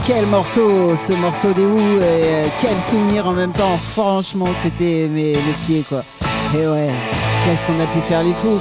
[0.06, 3.78] Quel morceau Ce morceau des Who et euh, quel souvenir en même temps.
[3.78, 6.04] Franchement, c'était mes le pied quoi.
[6.54, 6.92] Et ouais,
[7.44, 8.60] qu'est-ce qu'on a pu faire les fous?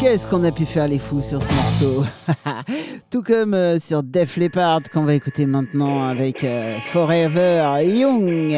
[0.00, 2.04] Qu'est-ce qu'on a pu faire les fous sur ce morceau?
[3.10, 8.56] Tout comme euh, sur Def Leppard qu'on va écouter maintenant avec euh, Forever Young.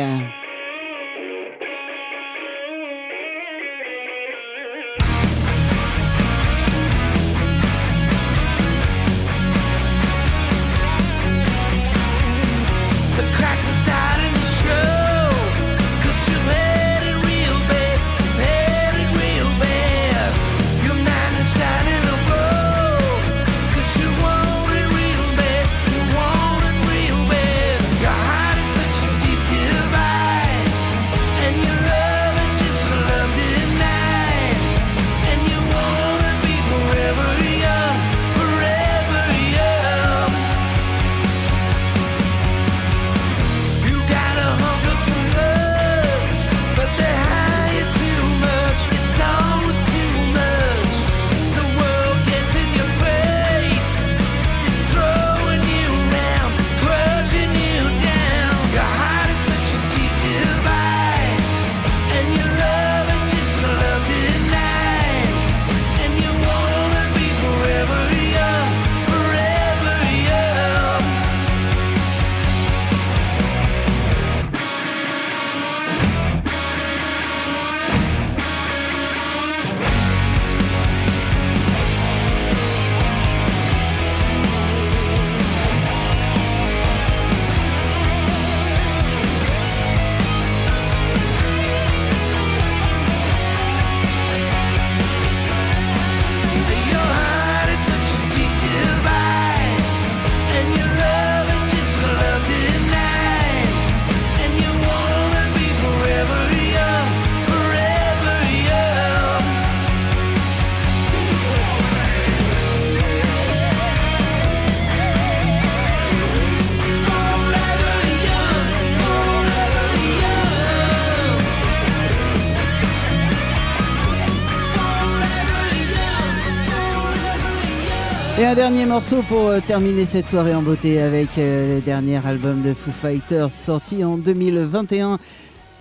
[128.55, 132.73] Dernier morceau pour euh, terminer cette soirée en beauté avec euh, le dernier album de
[132.73, 135.19] Foo Fighters sorti en 2021,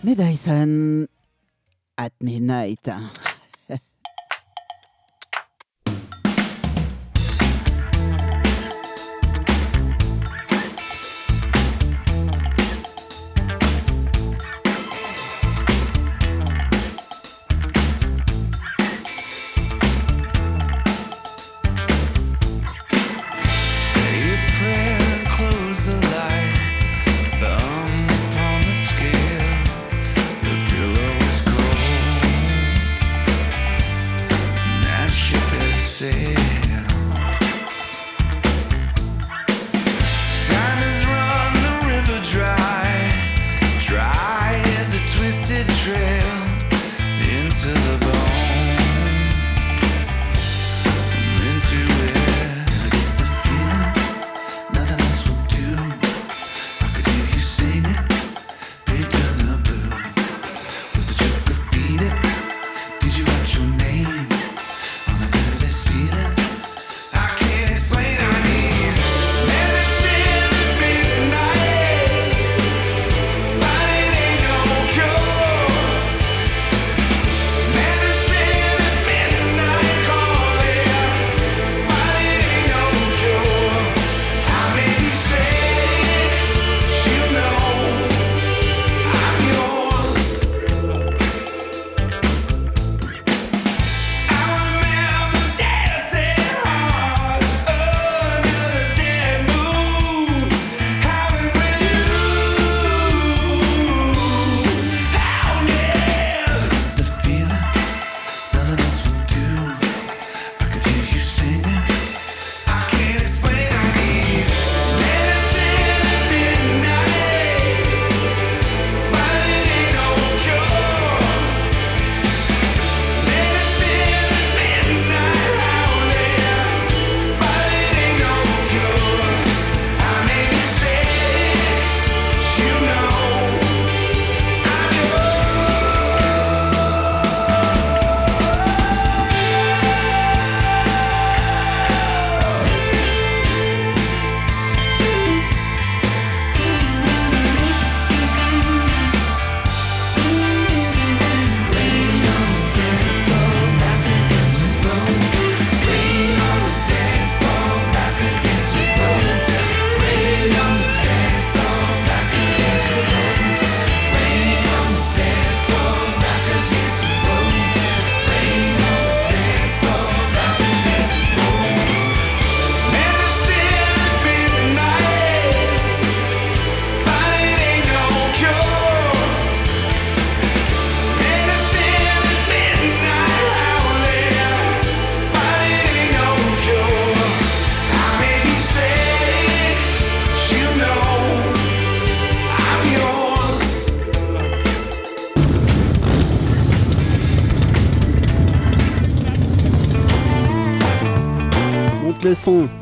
[0.04, 1.08] Medicine
[1.98, 2.90] at Midnight.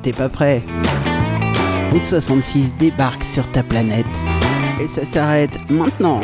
[0.02, 0.62] T'es pas prêt
[1.92, 4.06] Route 66 débarque sur ta planète.
[4.82, 6.22] Et ça s'arrête maintenant.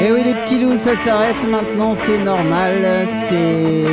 [0.00, 2.86] Et oui les petits loups, ça s'arrête maintenant, c'est normal,
[3.28, 3.84] c'est...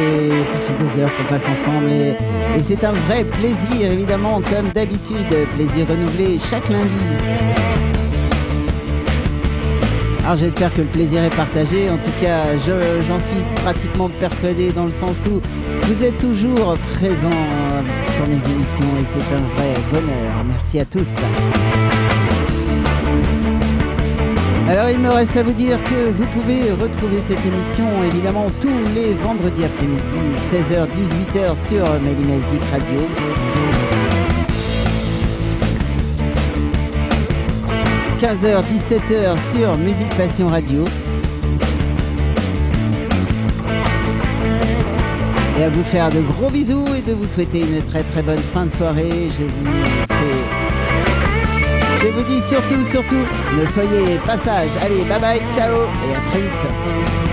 [0.51, 2.15] Ça fait deux heures qu'on passe ensemble et
[2.61, 6.91] c'est un vrai plaisir évidemment comme d'habitude, plaisir renouvelé chaque lundi.
[10.25, 14.71] Alors j'espère que le plaisir est partagé, en tout cas je- j'en suis pratiquement persuadé
[14.71, 15.39] dans le sens où
[15.85, 17.43] vous êtes toujours présents
[18.09, 20.43] sur mes émissions et c'est un vrai bonheur.
[20.47, 21.05] Merci à tous.
[24.67, 28.79] Alors il me reste à vous dire que vous pouvez retrouver cette émission évidemment tous
[28.95, 30.01] les vendredis après-midi,
[30.51, 32.99] 16h-18h sur Mélimazic Radio.
[38.25, 40.83] 15h, 17h sur Musique Passion Radio.
[45.59, 48.41] Et à vous faire de gros bisous et de vous souhaiter une très très bonne
[48.51, 49.29] fin de soirée.
[49.37, 50.25] Je vous fais
[52.01, 53.25] je vous dis surtout, surtout,
[53.61, 54.69] ne soyez pas sages.
[54.83, 57.24] Allez, bye bye, ciao et à très vite.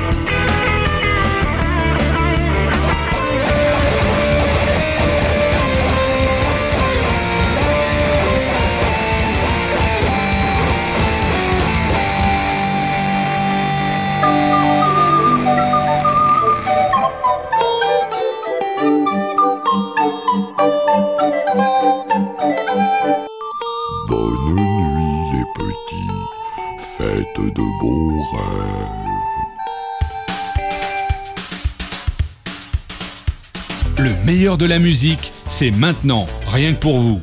[34.42, 37.20] Meilleur de la musique, c'est maintenant, rien que pour vous.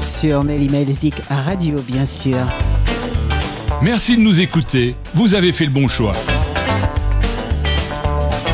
[0.00, 2.48] Sur Mélimelzik Radio, bien sûr.
[3.80, 6.14] Merci de nous écouter, vous avez fait le bon choix.